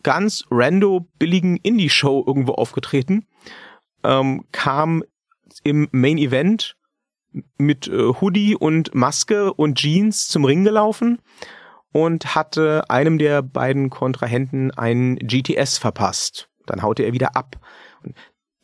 [0.06, 3.26] ganz rando billigen Indie-Show irgendwo aufgetreten,
[4.04, 5.04] ähm, kam
[5.64, 6.78] im Main Event
[7.58, 11.18] mit äh, Hoodie und Maske und Jeans zum Ring gelaufen
[11.92, 16.50] und hatte einem der beiden Kontrahenten einen GTS verpasst.
[16.68, 17.56] Dann haute er wieder ab.
[18.04, 18.14] Und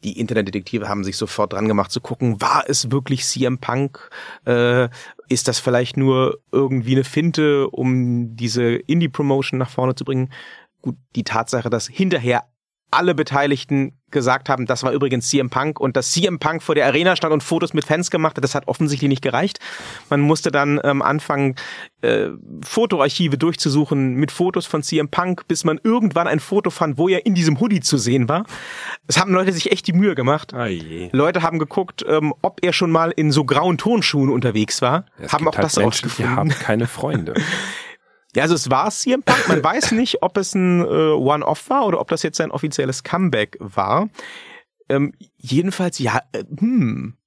[0.04, 4.12] die Internetdetektive haben sich sofort dran gemacht zu gucken, war es wirklich CM Punk?
[4.46, 4.90] Äh,
[5.28, 10.30] ist das vielleicht nur irgendwie eine Finte, um diese Indie-Promotion nach vorne zu bringen?
[10.82, 12.44] Gut, die Tatsache, dass hinterher
[12.92, 16.86] alle Beteiligten gesagt haben, das war übrigens CM Punk und dass CM Punk vor der
[16.86, 19.60] Arena stand und Fotos mit Fans gemacht hat, das hat offensichtlich nicht gereicht.
[20.10, 21.56] Man musste dann ähm, anfangen,
[22.02, 22.28] äh,
[22.66, 27.26] Fotoarchive durchzusuchen mit Fotos von CM Punk, bis man irgendwann ein Foto fand, wo er
[27.26, 28.46] in diesem Hoodie zu sehen war.
[29.08, 30.52] Es haben Leute sich echt die Mühe gemacht.
[30.68, 31.10] Je.
[31.14, 35.32] Leute haben geguckt, ähm, ob er schon mal in so grauen Tonschuhen unterwegs war, Es
[35.32, 36.36] haben auch halt das Menschen, die rausgefunden.
[36.36, 37.36] haben keine Freunde.
[38.36, 39.48] Ja, also es war CM Punk.
[39.48, 43.04] Man weiß nicht, ob es ein äh, One-Off war oder ob das jetzt sein offizielles
[43.04, 44.10] Comeback war.
[44.90, 47.18] Ähm, jedenfalls, ja, äh, hm.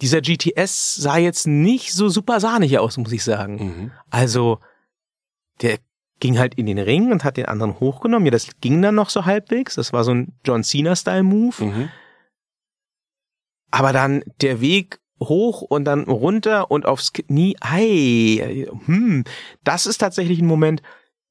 [0.00, 3.56] dieser GTS sah jetzt nicht so super sahnig aus, muss ich sagen.
[3.56, 3.90] Mhm.
[4.10, 4.60] Also,
[5.62, 5.78] der
[6.20, 8.26] ging halt in den Ring und hat den anderen hochgenommen.
[8.26, 9.74] Ja, das ging dann noch so halbwegs.
[9.74, 11.64] Das war so ein John Cena-Style-Move.
[11.64, 11.88] Mhm.
[13.70, 17.56] Aber dann der Weg hoch und dann runter und aufs Knie.
[17.60, 19.24] Ei, hm,
[19.64, 20.82] das ist tatsächlich ein Moment,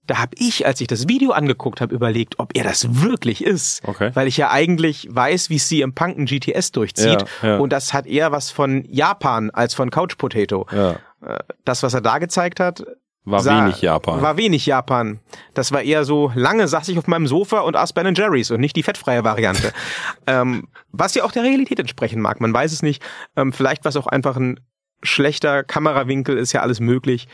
[0.09, 3.87] da habe ich, als ich das Video angeguckt habe, überlegt, ob er das wirklich ist.
[3.87, 4.09] Okay.
[4.15, 7.25] Weil ich ja eigentlich weiß, wie CM Punk ein GTS durchzieht.
[7.43, 7.57] Ja, ja.
[7.59, 10.65] Und das hat eher was von Japan als von Couch Potato.
[10.71, 10.93] Ja.
[11.23, 12.83] Äh, Das, was er da gezeigt hat,
[13.25, 14.21] War sah- wenig Japan.
[14.21, 15.19] War wenig Japan.
[15.53, 18.59] Das war eher so, lange saß ich auf meinem Sofa und aß Ben Jerry's und
[18.61, 19.71] nicht die fettfreie Variante.
[20.27, 22.41] ähm, was ja auch der Realität entsprechen mag.
[22.41, 23.03] Man weiß es nicht.
[23.35, 24.59] Ähm, vielleicht war es auch einfach ein
[25.03, 27.27] schlechter Kamerawinkel, ist ja alles möglich.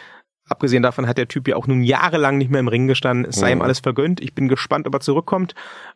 [0.47, 3.25] Abgesehen davon hat der Typ ja auch nun jahrelang nicht mehr im Ring gestanden.
[3.27, 3.63] Es sei ihm Mhm.
[3.63, 4.21] alles vergönnt.
[4.21, 5.55] Ich bin gespannt, ob er zurückkommt.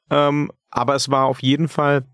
[0.09, 2.05] Ähm, aber es war auf jeden Fall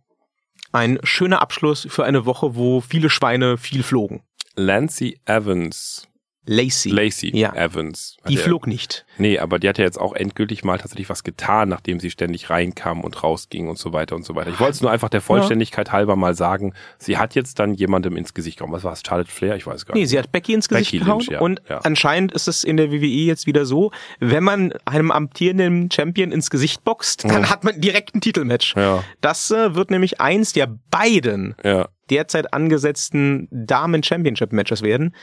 [0.74, 4.22] ein schöner Abschluss für eine Woche, wo viele Schweine viel flogen.
[4.56, 6.08] Lancy Evans.
[6.46, 6.90] Lacey.
[6.90, 7.54] Lacey Ja.
[7.56, 8.18] Evans.
[8.28, 9.06] Die ja- flog nicht.
[9.18, 12.50] Nee, aber die hat ja jetzt auch endgültig mal tatsächlich was getan, nachdem sie ständig
[12.50, 14.50] reinkam und rausging und so weiter und so weiter.
[14.52, 16.74] Ich wollte es nur einfach der Vollständigkeit halber mal sagen.
[17.00, 18.72] Sie hat jetzt dann jemandem ins Gesicht gehauen.
[18.72, 19.02] Was war es?
[19.06, 19.56] Charlotte Flair?
[19.56, 20.10] Ich weiß gar Nee, nicht.
[20.10, 21.80] sie hat Becky ins Gesicht Becky gehauen Lynch, ja, und ja.
[21.80, 26.50] anscheinend ist es in der WWE jetzt wieder so, wenn man einem amtierenden Champion ins
[26.50, 27.50] Gesicht boxt, dann Ja.
[27.50, 28.76] hat man direkt ein Titelmatch.
[28.76, 31.88] Ja, Das äh, wird nämlich eins der beiden ja.
[32.10, 35.16] derzeit angesetzten Damen-Championship-Matches werden.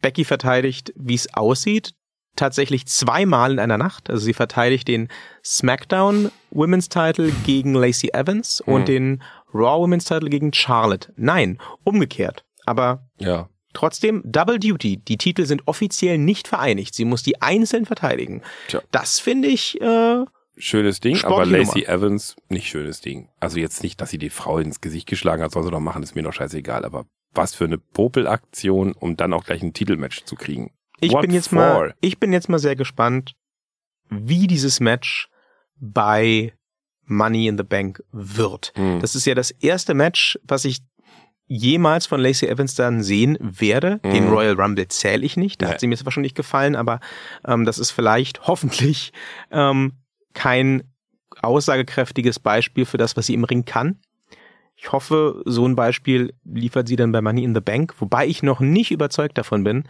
[0.00, 1.92] Becky verteidigt, wie es aussieht,
[2.36, 4.08] tatsächlich zweimal in einer Nacht.
[4.08, 5.08] Also sie verteidigt den
[5.44, 8.72] SmackDown Women's Title gegen Lacey Evans Mhm.
[8.72, 9.22] und den
[9.52, 11.12] Raw Women's Title gegen Charlotte.
[11.16, 12.44] Nein, umgekehrt.
[12.66, 13.48] Aber Ja.
[13.72, 14.96] Trotzdem Double Duty.
[14.96, 16.92] Die Titel sind offiziell nicht vereinigt.
[16.92, 18.42] Sie muss die einzeln verteidigen.
[18.66, 18.80] Tja.
[18.90, 19.80] Das finde ich.
[19.80, 20.24] Äh,
[20.56, 23.28] Schönes Ding, aber Lacey Evans nicht schönes Ding.
[23.38, 26.02] Also jetzt nicht, dass sie die Frau ins Gesicht geschlagen hat, soll sie doch machen,
[26.02, 26.84] ist mir doch scheißegal.
[26.84, 30.72] Aber was für eine Popelaktion, um dann auch gleich ein Titelmatch zu kriegen.
[31.00, 31.58] ich What bin jetzt for?
[31.58, 31.94] mal.
[32.00, 33.34] Ich bin jetzt mal sehr gespannt,
[34.10, 35.28] wie dieses Match
[35.76, 36.52] bei
[37.06, 38.72] Money in the Bank wird.
[38.76, 39.00] Hm.
[39.00, 40.80] Das ist ja das erste Match, was ich
[41.46, 43.98] jemals von Lacey Evans dann sehen werde.
[44.04, 44.30] Den Mhm.
[44.32, 45.60] Royal Rumble zähle ich nicht.
[45.60, 45.72] Da Nee.
[45.72, 47.00] hat sie mir zwar schon nicht gefallen, aber
[47.44, 49.12] ähm, das ist vielleicht hoffentlich
[49.50, 49.94] ähm,
[50.32, 50.84] kein
[51.42, 54.00] aussagekräftiges Beispiel für das, was sie im Ring kann.
[54.82, 58.42] Ich hoffe, so ein Beispiel liefert sie dann bei Money in the Bank, wobei ich
[58.42, 59.84] noch nicht überzeugt davon bin,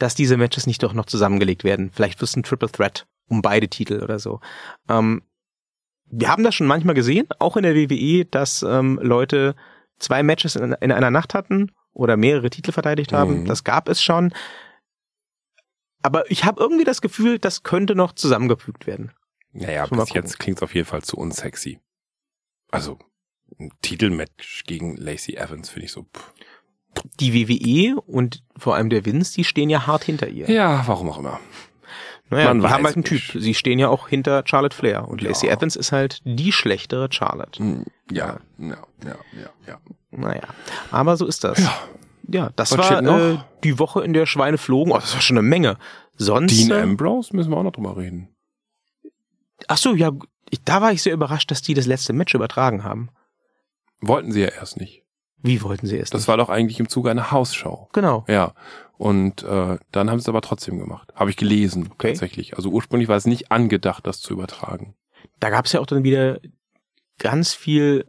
[0.00, 1.92] dass diese Matches nicht doch noch zusammengelegt werden.
[1.92, 4.40] Vielleicht wird es ein Triple Threat um beide Titel oder so.
[4.88, 5.22] Ähm,
[6.06, 9.54] wir haben das schon manchmal gesehen, auch in der WWE, dass ähm, Leute
[10.00, 13.42] zwei Matches in, in einer Nacht hatten oder mehrere Titel verteidigt haben.
[13.42, 13.46] Mhm.
[13.46, 14.34] Das gab es schon.
[16.02, 19.12] Aber ich habe irgendwie das Gefühl, das könnte noch zusammengefügt werden.
[19.52, 21.78] Naja, bis jetzt klingt es auf jeden Fall zu unsexy.
[22.72, 22.98] Also,
[23.58, 26.02] ein Titelmatch gegen Lacey Evans finde ich so.
[26.04, 26.32] Pff.
[27.20, 30.50] Die WWE und vor allem der Vince, die stehen ja hart hinter ihr.
[30.50, 31.38] Ja, warum auch immer.
[32.30, 33.04] Naja, man die haben halt einen.
[33.04, 33.20] Typ.
[33.34, 35.06] Sie stehen ja auch hinter Charlotte Flair.
[35.06, 35.28] Und Ja.
[35.28, 37.58] Lacey Evans ist halt die schlechtere Charlotte.
[37.62, 39.80] Hm, Ja, ja, ja, ja, ja.
[40.10, 40.42] Naja,
[40.90, 41.58] aber so ist das.
[41.58, 41.74] Ja.
[42.28, 44.90] Ja, das Was war äh, die Woche, in der Schweine flogen.
[44.90, 45.78] Oh, das war schon eine Menge.
[46.16, 46.50] Sonst.
[46.58, 48.34] Dean äh, Ambrose müssen wir auch noch drüber reden.
[49.68, 50.10] ach so, ja,
[50.50, 53.10] ich, da war ich sehr überrascht, dass die das letzte Match übertragen haben.
[54.00, 55.02] Wollten sie ja erst nicht.
[55.42, 56.10] Wie wollten sie es?
[56.10, 56.28] Das nicht?
[56.28, 57.88] war doch eigentlich im Zuge einer Hausshow.
[57.92, 58.24] genau.
[58.28, 58.54] Ja.
[58.98, 61.12] Und äh, dann haben sie es aber trotzdem gemacht.
[61.14, 62.08] Habe ich gelesen, Okay.
[62.08, 62.56] tatsächlich.
[62.56, 64.94] Also ursprünglich war es nicht angedacht, das zu übertragen.
[65.38, 66.40] Da gab es ja auch dann wieder
[67.18, 68.06] ganz viel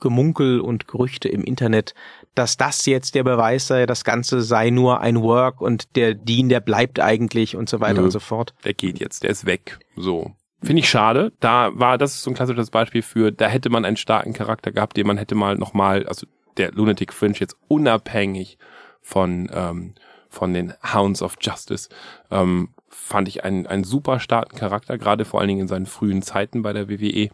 [0.00, 1.94] Gemunkel und Gerüchte im Internet,
[2.34, 6.48] dass das jetzt der Beweis sei, das Ganze sei nur ein Work und der Dean,
[6.48, 8.04] der bleibt eigentlich und so weiter Nö.
[8.06, 8.52] und so fort.
[8.64, 9.78] Der geht jetzt, der ist weg.
[9.96, 10.32] So.
[10.62, 11.32] Finde ich schade.
[11.40, 14.72] Da war, das ist so ein klassisches Beispiel für, da hätte man einen starken Charakter
[14.72, 16.26] gehabt, den man hätte mal nochmal, also
[16.56, 18.58] der Lunatic Fringe jetzt unabhängig
[19.02, 19.94] von, ähm,
[20.28, 21.88] von den Hounds of Justice,
[22.30, 26.22] ähm, fand ich einen, einen super starken Charakter, gerade vor allen Dingen in seinen frühen
[26.22, 27.28] Zeiten bei der WWE.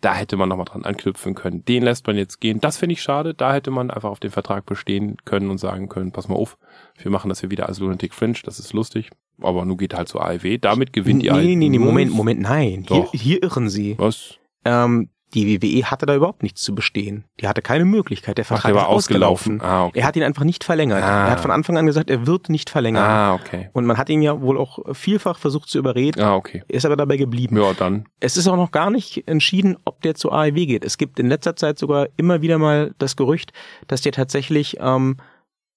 [0.00, 1.64] Da hätte man nochmal dran anknüpfen können.
[1.64, 2.60] Den lässt man jetzt gehen.
[2.60, 3.34] Das finde ich schade.
[3.34, 6.58] Da hätte man einfach auf den Vertrag bestehen können und sagen können, pass mal auf,
[6.96, 9.10] wir machen das hier wieder als Lunatic Fringe, das ist lustig.
[9.40, 10.58] Aber nun geht halt zur AEW.
[10.58, 12.84] Damit gewinnt die nee, nee, nee, Moment, Moment, nein.
[12.88, 13.12] Hier, Doch.
[13.12, 13.96] hier irren sie.
[13.98, 14.38] Was?
[14.64, 17.24] Ähm, die WWE hatte da überhaupt nichts zu bestehen.
[17.40, 18.36] Die hatte keine Möglichkeit.
[18.36, 19.60] Der Ach, Vertrag der war ist ausgelaufen.
[19.60, 19.60] ausgelaufen.
[19.62, 20.00] Ah, okay.
[20.00, 21.02] Er hat ihn einfach nicht verlängert.
[21.02, 21.26] Ah.
[21.26, 23.02] Er hat von Anfang an gesagt, er wird nicht verlängern.
[23.02, 23.70] Ah, okay.
[23.72, 26.20] Und man hat ihn ja wohl auch vielfach versucht zu überreden.
[26.20, 26.62] Ah, okay.
[26.68, 27.56] Er ist aber dabei geblieben.
[27.56, 28.06] Ja, dann.
[28.20, 30.84] Es ist auch noch gar nicht entschieden, ob der zur AEW geht.
[30.84, 33.52] Es gibt in letzter Zeit sogar immer wieder mal das Gerücht,
[33.86, 35.16] dass der tatsächlich ähm,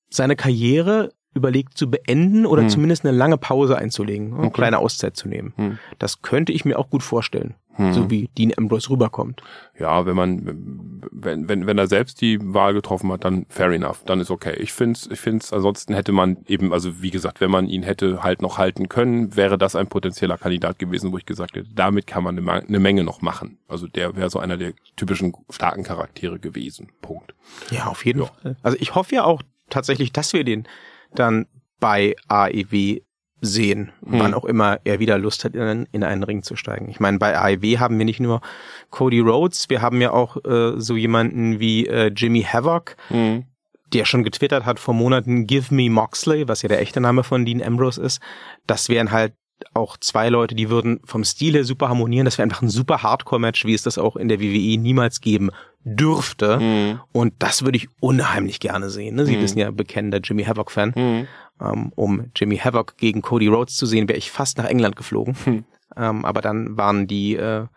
[0.10, 2.70] seine Karriere überlegt zu beenden oder Hm.
[2.70, 4.54] zumindest eine lange Pause einzulegen, eine Okay.
[4.56, 5.54] kleine Auszeit zu nehmen.
[5.58, 5.78] Hm.
[6.00, 7.54] Das könnte ich mir auch gut vorstellen.
[7.78, 7.92] hm.
[7.92, 9.44] so wie Dean Ambrose rüberkommt.
[9.78, 14.02] Ja, wenn man, wenn, wenn, wenn er selbst die Wahl getroffen hat, dann fair enough,
[14.06, 14.56] dann ist okay.
[14.60, 18.24] Ich find's, ich find's, ansonsten hätte man eben, also wie gesagt, wenn man ihn hätte
[18.24, 22.08] halt noch halten können, wäre das ein potenzieller Kandidat gewesen, wo ich gesagt hätte, damit
[22.08, 23.58] kann man eine, eine Menge noch machen.
[23.68, 26.88] Also der wäre so einer der typischen starken Charaktere gewesen.
[27.02, 27.36] Punkt.
[27.72, 28.28] Ja, auf jeden ja.
[28.42, 28.56] Fall.
[28.64, 30.66] Also ich hoffe ja auch tatsächlich, dass wir den
[31.20, 31.47] dann
[31.80, 32.99] bei AEW
[33.41, 34.20] sehen, hm.
[34.20, 36.89] wann auch immer er wieder Lust hat, in, in, einen Ring zu steigen.
[36.89, 38.41] Ich meine, bei AEW haben wir nicht nur
[38.89, 43.45] Cody Rhodes, wir haben ja auch äh, so jemanden wie äh, Jimmy Havoc, hm.
[43.93, 47.45] der schon getwittert hat vor Monaten, Give me Moxley, was ja der echte Name von
[47.45, 48.22] Dean Ambrose ist.
[48.68, 49.34] Das wären halt
[49.74, 52.26] auch zwei Leute, die würden vom Stil her super harmonieren.
[52.26, 55.51] Das wäre einfach ein super Hardcore-Match, wie es das auch in der WWE niemals geben
[55.86, 56.60] dürfte.
[56.60, 57.00] Mhm.
[57.14, 59.16] Und das würde ich unheimlich gerne sehen.
[59.16, 59.26] Ne?
[59.26, 59.42] Sie mhm.
[59.42, 60.94] wissen ja, bekennender Jimmy Havoc-Fan.
[60.96, 61.28] Mhm.
[61.62, 65.36] Ähm, um Jimmy Havoc gegen Cody Rhodes zu sehen, wäre ich fast nach England geflogen.
[65.46, 65.64] Hm.
[65.96, 67.68] Ähm, aber dann waren die äh,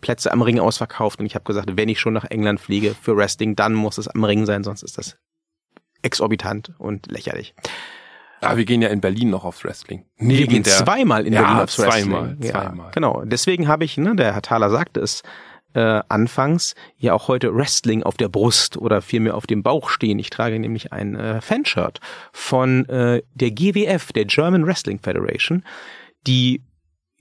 [0.00, 3.16] Plätze am Ring ausverkauft und ich habe gesagt, wenn ich schon nach England fliege für
[3.16, 5.16] Wrestling, dann muss es am Ring sein, sonst ist das
[6.02, 7.54] exorbitant und lächerlich.
[8.40, 10.04] Ah, wir gehen ja in Berlin noch aufs Wrestling.
[10.18, 12.04] Neben wir gehen zweimal in ja, Berlin aufs Wrestling.
[12.04, 12.90] Zweimal, ja, zweimal.
[12.92, 13.22] Genau.
[13.24, 15.22] Deswegen habe ich, ne, der Herr Thaler sagte es,
[15.76, 20.18] äh, anfangs ja auch heute Wrestling auf der Brust oder vielmehr auf dem Bauch stehen.
[20.18, 22.00] Ich trage nämlich ein äh, Fanshirt
[22.32, 25.64] von äh, der GWF, der German Wrestling Federation,
[26.26, 26.62] die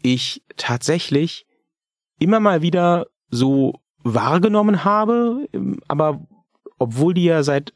[0.02, 1.46] ich tatsächlich
[2.18, 6.26] immer mal wieder so wahrgenommen habe, ähm, aber
[6.80, 7.74] obwohl die ja seit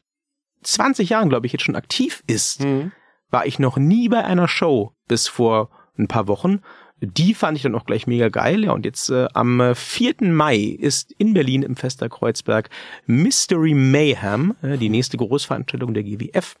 [0.62, 2.92] 20 Jahren, glaube ich, jetzt schon aktiv ist, mhm.
[3.28, 5.68] war ich noch nie bei einer Show bis vor
[5.98, 6.62] ein paar Wochen
[7.00, 8.64] die fand ich dann auch gleich mega geil.
[8.64, 10.16] Ja, und jetzt äh, am 4.
[10.20, 12.68] Mai ist in Berlin im Fester Kreuzberg
[13.06, 16.56] Mystery Mayhem, äh, die nächste Großveranstaltung der GWF.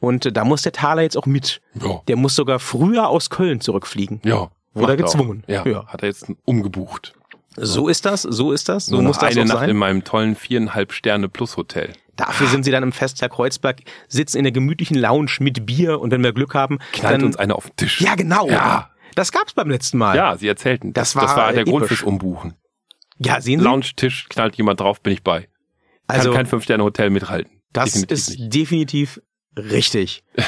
[0.00, 1.60] Und äh, da muss der Thaler jetzt auch mit.
[1.80, 2.02] Ja.
[2.08, 4.20] Der muss sogar früher aus Köln zurückfliegen.
[4.24, 4.50] Ja.
[4.74, 5.44] Oder gezwungen.
[5.46, 7.14] Ja, ja, hat er jetzt umgebucht.
[7.56, 9.70] So ist das, so ist das, so Nur muss das eine Nacht sein.
[9.70, 11.92] in meinem tollen viereinhalb Sterne Plus Hotel.
[12.16, 16.10] Dafür sind sie dann im Festherr Kreuzberg, sitzen in der gemütlichen Lounge mit Bier und
[16.10, 18.00] wenn wir Glück haben, knallt dann, uns einer auf den Tisch.
[18.00, 18.48] Ja, genau.
[18.48, 18.90] Ja.
[19.14, 20.16] Das gab's beim letzten Mal.
[20.16, 20.92] Ja, sie erzählten.
[20.92, 21.70] Das, das war, das war der episch.
[21.72, 22.54] Grund fürs Umbuchen.
[23.18, 23.64] Ja, sehen Sie.
[23.64, 25.48] Lounge-Tisch, knallt jemand drauf, bin ich bei.
[26.06, 27.60] Also, Kann kein Fünf-Sterne-Hotel mithalten.
[27.72, 28.54] Das definitiv ist nicht.
[28.54, 29.20] definitiv
[29.56, 30.24] richtig.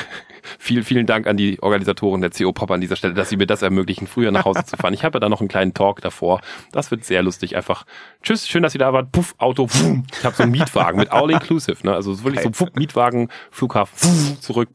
[0.61, 3.47] Viel, vielen Dank an die Organisatoren der CO Pop an dieser Stelle, dass sie mir
[3.47, 4.95] das ermöglichen, früher nach Hause zu fahren.
[4.95, 6.41] Ich habe ja da noch einen kleinen Talk davor.
[6.71, 7.57] Das wird sehr lustig.
[7.57, 7.85] Einfach,
[8.23, 9.11] tschüss, schön, dass ihr da wart.
[9.11, 10.03] Puff, Auto, pfuh.
[10.17, 11.95] Ich habe so einen Mietwagen mit All Inclusive, ne?
[11.95, 14.69] Also wirklich so pfuff, Mietwagen, Flughafen, pfuh, zurück,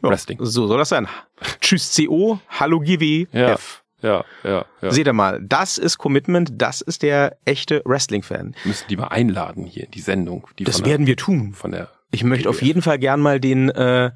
[0.00, 0.10] puff.
[0.10, 0.38] Wrestling.
[0.40, 1.08] So soll das sein.
[1.60, 3.28] Tschüss CO, hallo GWF.
[3.32, 3.56] Ja.
[4.02, 4.90] Ja, ja, ja.
[4.90, 8.54] Seht ihr mal, das ist Commitment, das ist der echte Wrestling-Fan.
[8.64, 10.46] Müssen die mal einladen hier in die Sendung.
[10.58, 11.54] Die das werden der, wir tun.
[11.54, 14.10] Von der ich möchte auf jeden Fall gern mal den äh,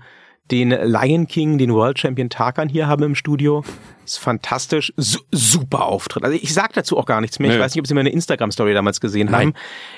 [0.51, 3.64] den Lion King, den World Champion Tarkan hier haben im Studio.
[4.05, 4.92] Ist fantastisch.
[4.96, 6.24] Su super Auftritt.
[6.24, 7.48] Also ich sag dazu auch gar nichts mehr.
[7.48, 7.57] Nee.
[7.57, 9.40] Ich weiß nicht, ob Sie meine Instagram-Story damals gesehen Nein.
[9.40, 9.55] haben.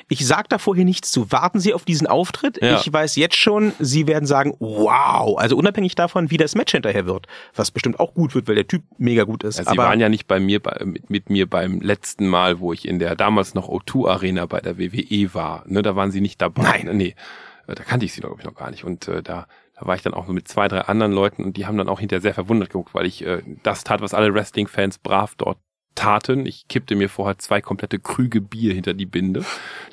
[0.08, 1.32] Ich sag da vorher nichts zu.
[1.32, 2.60] Warten Sie auf diesen Auftritt.
[2.60, 2.78] Ja.
[2.78, 5.38] Ich weiß jetzt schon, Sie werden sagen, wow.
[5.38, 7.26] Also unabhängig davon, wie das Match hinterher wird.
[7.54, 9.58] Was bestimmt auch gut wird, weil der Typ mega gut ist.
[9.58, 12.74] Ja, Sie waren ja nicht bei mir, bei, mit, mit, mir beim letzten Mal, wo
[12.74, 15.64] ich in der damals noch O2 Arena bei der WWE war.
[15.66, 16.82] Ne, da waren Sie nicht dabei.
[16.84, 16.96] Nein.
[16.98, 17.14] Nee.
[17.66, 18.84] Äh, da kannte ich Sie, glaube ich, noch gar nicht.
[18.84, 19.46] Und äh, da
[19.82, 21.98] da war ich dann auch mit zwei, drei anderen Leuten und die haben dann auch
[21.98, 25.58] hinterher sehr verwundert geguckt, weil ich äh, das tat, was alle Wrestling-Fans brav dort
[25.94, 26.46] taten.
[26.46, 29.44] Ich kippte mir vorher zwei komplette Krüge Bier hinter die Binde,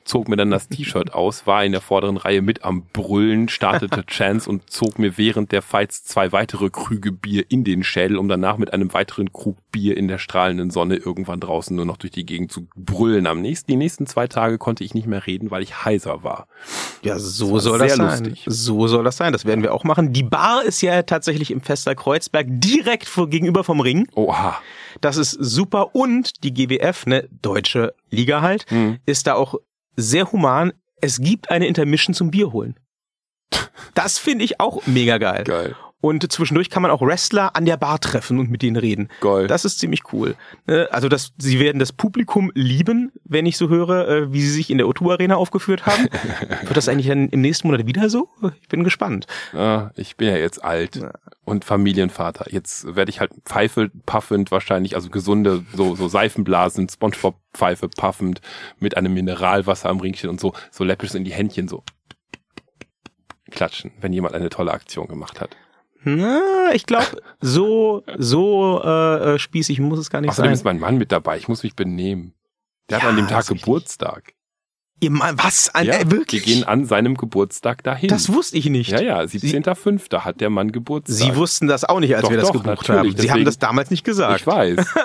[0.04, 4.06] zog mir dann das T-Shirt aus, war in der vorderen Reihe mit am Brüllen, startete
[4.08, 8.28] Chance und zog mir während der Fights zwei weitere Krüge Bier in den Schädel, um
[8.28, 12.12] danach mit einem weiteren Krug Bier in der strahlenden Sonne irgendwann draußen nur noch durch
[12.12, 13.28] die Gegend zu brüllen.
[13.28, 16.48] Am nächsten, die nächsten zwei Tage konnte ich nicht mehr reden, weil ich heiser war.
[17.04, 18.26] Ja, so das soll das sein.
[18.26, 18.46] Lustig.
[18.48, 19.32] So soll das sein.
[19.32, 20.12] Das werden wir auch machen.
[20.14, 24.08] Die Bar ist ja tatsächlich im Fester Kreuzberg direkt vor, gegenüber vom Ring.
[24.16, 24.60] Oha.
[25.02, 29.00] Das ist super und die GWF, ne, deutsche Liga halt, mhm.
[29.06, 29.56] ist da auch
[29.96, 30.74] sehr human.
[31.02, 32.80] Es gibt eine Intermission zum Bier holen.
[33.94, 35.44] Das finde ich auch mega geil.
[35.44, 35.76] Geil.
[36.02, 39.10] Und zwischendurch kann man auch Wrestler an der Bar treffen und mit denen reden.
[39.20, 39.48] Geil.
[39.48, 40.36] Das ist ziemlich cool.
[40.66, 44.52] Ne, also das, sie werden das Publikum lieben, wenn ich so höre, äh, wie sie
[44.52, 46.08] sich in der O2 Arena aufgeführt haben.
[46.62, 48.30] Wird das eigentlich dann im nächsten Monat wieder so?
[48.62, 49.28] Ich bin gespannt.
[49.52, 51.12] Ja, ich bin ja jetzt alt ja.
[51.44, 52.46] und Familienvater.
[52.50, 58.40] Jetzt werde ich halt Pfeife puffend wahrscheinlich, also gesunde, so, so Seifenblasen, Spongebob Pfeife puffend
[58.80, 61.84] mit einem Mineralwasser am Ringchen und so, so läppisch in die Händchen so
[63.50, 65.58] klatschen, wenn jemand eine tolle Aktion gemacht hat.
[66.04, 70.54] Na, ich glaube, so, so äh, äh, spießig muss es gar nicht Außerdem sein.
[70.54, 71.38] ist mein Mann mit dabei.
[71.38, 72.34] Ich muss mich benehmen.
[72.90, 74.34] Der ja, hat an dem Tag Geburtstag.
[75.02, 75.74] Ihr Mann, was?
[75.74, 76.46] An, Ja, äh, wirklich?
[76.46, 78.10] wir gehen an seinem Geburtstag dahin.
[78.10, 78.90] das wusste ich nicht.
[78.92, 80.20] ja, ja, 17.05.
[80.26, 81.16] hat der Mann Geburtstag.
[81.16, 83.08] Sie wussten das auch nicht, als Doch, wir das doch, gebucht haben.
[83.10, 84.42] Sie deswegen- haben das damals nicht gesagt.
[84.42, 84.86] Ich weiß.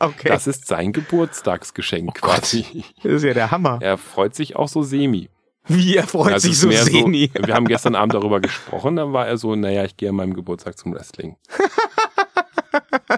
[0.00, 0.28] Okay.
[0.28, 2.40] Das ist sein Geburtstagsgeschenk Oh Gott.
[2.40, 2.84] quasi.
[3.02, 3.78] Das ist ja der Hammer.
[3.80, 5.30] Er freut sich auch so semi.
[5.66, 7.30] Wie er freut Also sich so semi.
[7.34, 10.34] Wir haben gestern Abend darüber gesprochen, dann war er so, naja, ich gehe an meinem
[10.34, 11.36] Geburtstag zum Wrestling.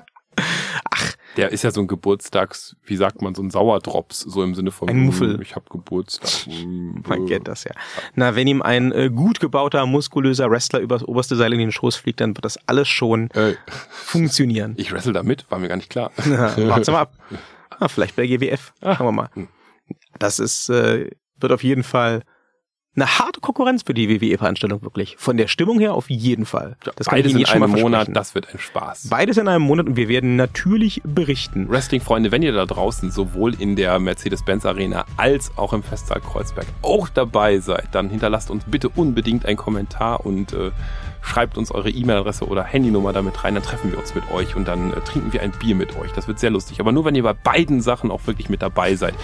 [0.91, 1.13] Ach.
[1.37, 4.71] Der ist ja so ein Geburtstags, wie sagt man, so ein Sauerdrops, so im Sinne
[4.71, 5.35] von, Ein Muffel.
[5.35, 6.31] hm, ich habe Geburtstag.
[7.07, 7.73] Man kennt das ja.
[8.15, 11.97] Na, wenn ihm ein äh, gut gebauter, muskulöser Wrestler übers oberste Seil in den Schoß
[11.97, 13.57] fliegt, dann wird das alles schon Ey,
[13.91, 14.75] funktionieren.
[14.79, 16.11] ich wrestle damit, war mir gar nicht klar.
[16.27, 17.15] Ja, Warten mal ab.
[17.79, 18.73] Ah, vielleicht bei GWF.
[18.81, 18.97] Ah.
[18.97, 19.31] Schauen wir mal.
[19.35, 19.49] Hm.
[20.19, 22.23] Das ist, äh, wird auf jeden Fall
[22.97, 25.17] eine harte Konkurrenz für die WWE-Veranstaltung, wirklich.
[25.19, 26.77] Von der Stimmung her auf jeden Fall.
[26.97, 29.09] Das Beides in einem Monat, das wird ein Spaß.
[29.09, 31.69] Beides in einem Monat und wir werden natürlich berichten.
[31.69, 36.67] Wrestling-Freunde, wenn ihr da draußen sowohl in der Mercedes-Benz Arena als auch im Festsaal Kreuzberg
[36.83, 40.71] auch dabei seid, dann hinterlasst uns bitte unbedingt einen Kommentar und äh,
[41.27, 44.67] schreibt uns eure E-Mail-Adresse oder Handynummer damit rein, dann treffen wir uns mit euch und
[44.69, 46.13] dann äh, trinken wir ein Bier mit euch.
[46.13, 46.81] Das wird sehr lustig.
[46.81, 49.15] Aber nur, wenn ihr bei beiden Sachen auch wirklich mit dabei seid.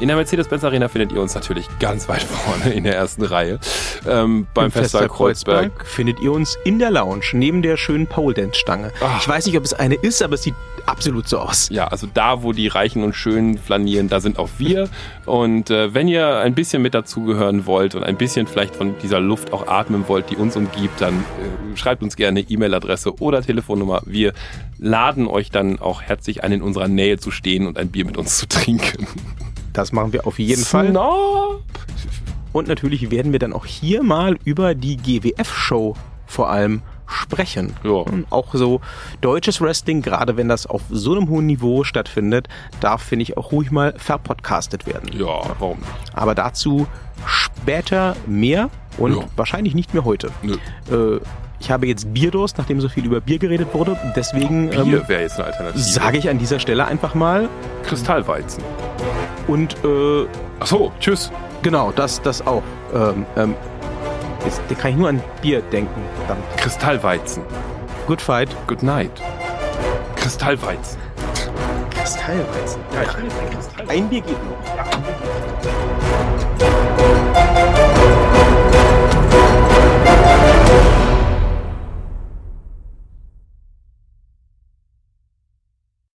[0.00, 3.60] In der Mercedes-Benz Arena findet ihr uns natürlich ganz weit vorne in der ersten Reihe.
[4.06, 5.86] Ähm, beim Im Festsaal Kreuzberg.
[5.86, 8.92] findet ihr uns in der Lounge, neben der schönen Pole Dance Stange.
[9.00, 9.20] Ach.
[9.20, 10.54] Ich weiß nicht, ob es eine ist, aber es sieht
[10.86, 11.68] absolut so aus.
[11.70, 14.88] Ja, also da, wo die Reichen und Schönen flanieren, da sind auch wir.
[15.26, 19.20] Und äh, wenn ihr ein bisschen mit dazugehören wollt und ein bisschen vielleicht von dieser
[19.20, 24.02] Luft auch atmen wollt, die uns umgibt, dann äh, schreibt uns gerne E-Mail-Adresse oder Telefonnummer.
[24.04, 24.32] Wir
[24.78, 28.16] laden euch dann auch herzlich ein, in unserer Nähe zu stehen und ein Bier mit
[28.16, 29.06] uns zu trinken.
[29.72, 30.90] Das machen wir auf jeden Fall.
[30.90, 31.62] Snob.
[32.52, 35.94] Und natürlich werden wir dann auch hier mal über die GWF-Show
[36.26, 37.74] vor allem sprechen.
[37.84, 38.04] Ja.
[38.30, 38.80] Auch so
[39.20, 42.48] deutsches Wrestling, gerade wenn das auf so einem hohen Niveau stattfindet,
[42.80, 45.10] darf, finde ich, auch ruhig mal verpodcastet werden.
[45.18, 45.26] Ja,
[45.58, 45.90] warum nicht?
[46.14, 46.86] Aber dazu
[47.26, 49.24] später mehr und Ja.
[49.36, 50.30] wahrscheinlich nicht mehr heute.
[50.42, 50.56] Nö.
[50.90, 51.20] Äh,
[51.62, 53.96] ich habe jetzt Bierdurst, nachdem so viel über Bier geredet wurde.
[54.16, 55.78] Deswegen Bier ähm, wäre jetzt eine Alternative.
[55.80, 57.48] sage ich an dieser Stelle einfach mal.
[57.84, 58.64] Kristallweizen.
[59.46, 60.26] Und äh,
[60.58, 61.30] Ach so, tschüss.
[61.62, 62.64] genau, das, das auch.
[62.92, 63.54] Ähm, ähm,
[64.44, 66.02] jetzt kann ich nur an Bier denken.
[66.26, 66.42] Verdammt.
[66.56, 67.44] Kristallweizen.
[68.08, 68.48] Good Fight.
[68.66, 69.22] Good night.
[70.16, 70.98] Kristallweizen.
[71.90, 72.80] Kristallweizen.
[73.86, 75.51] Ein Bier geht noch.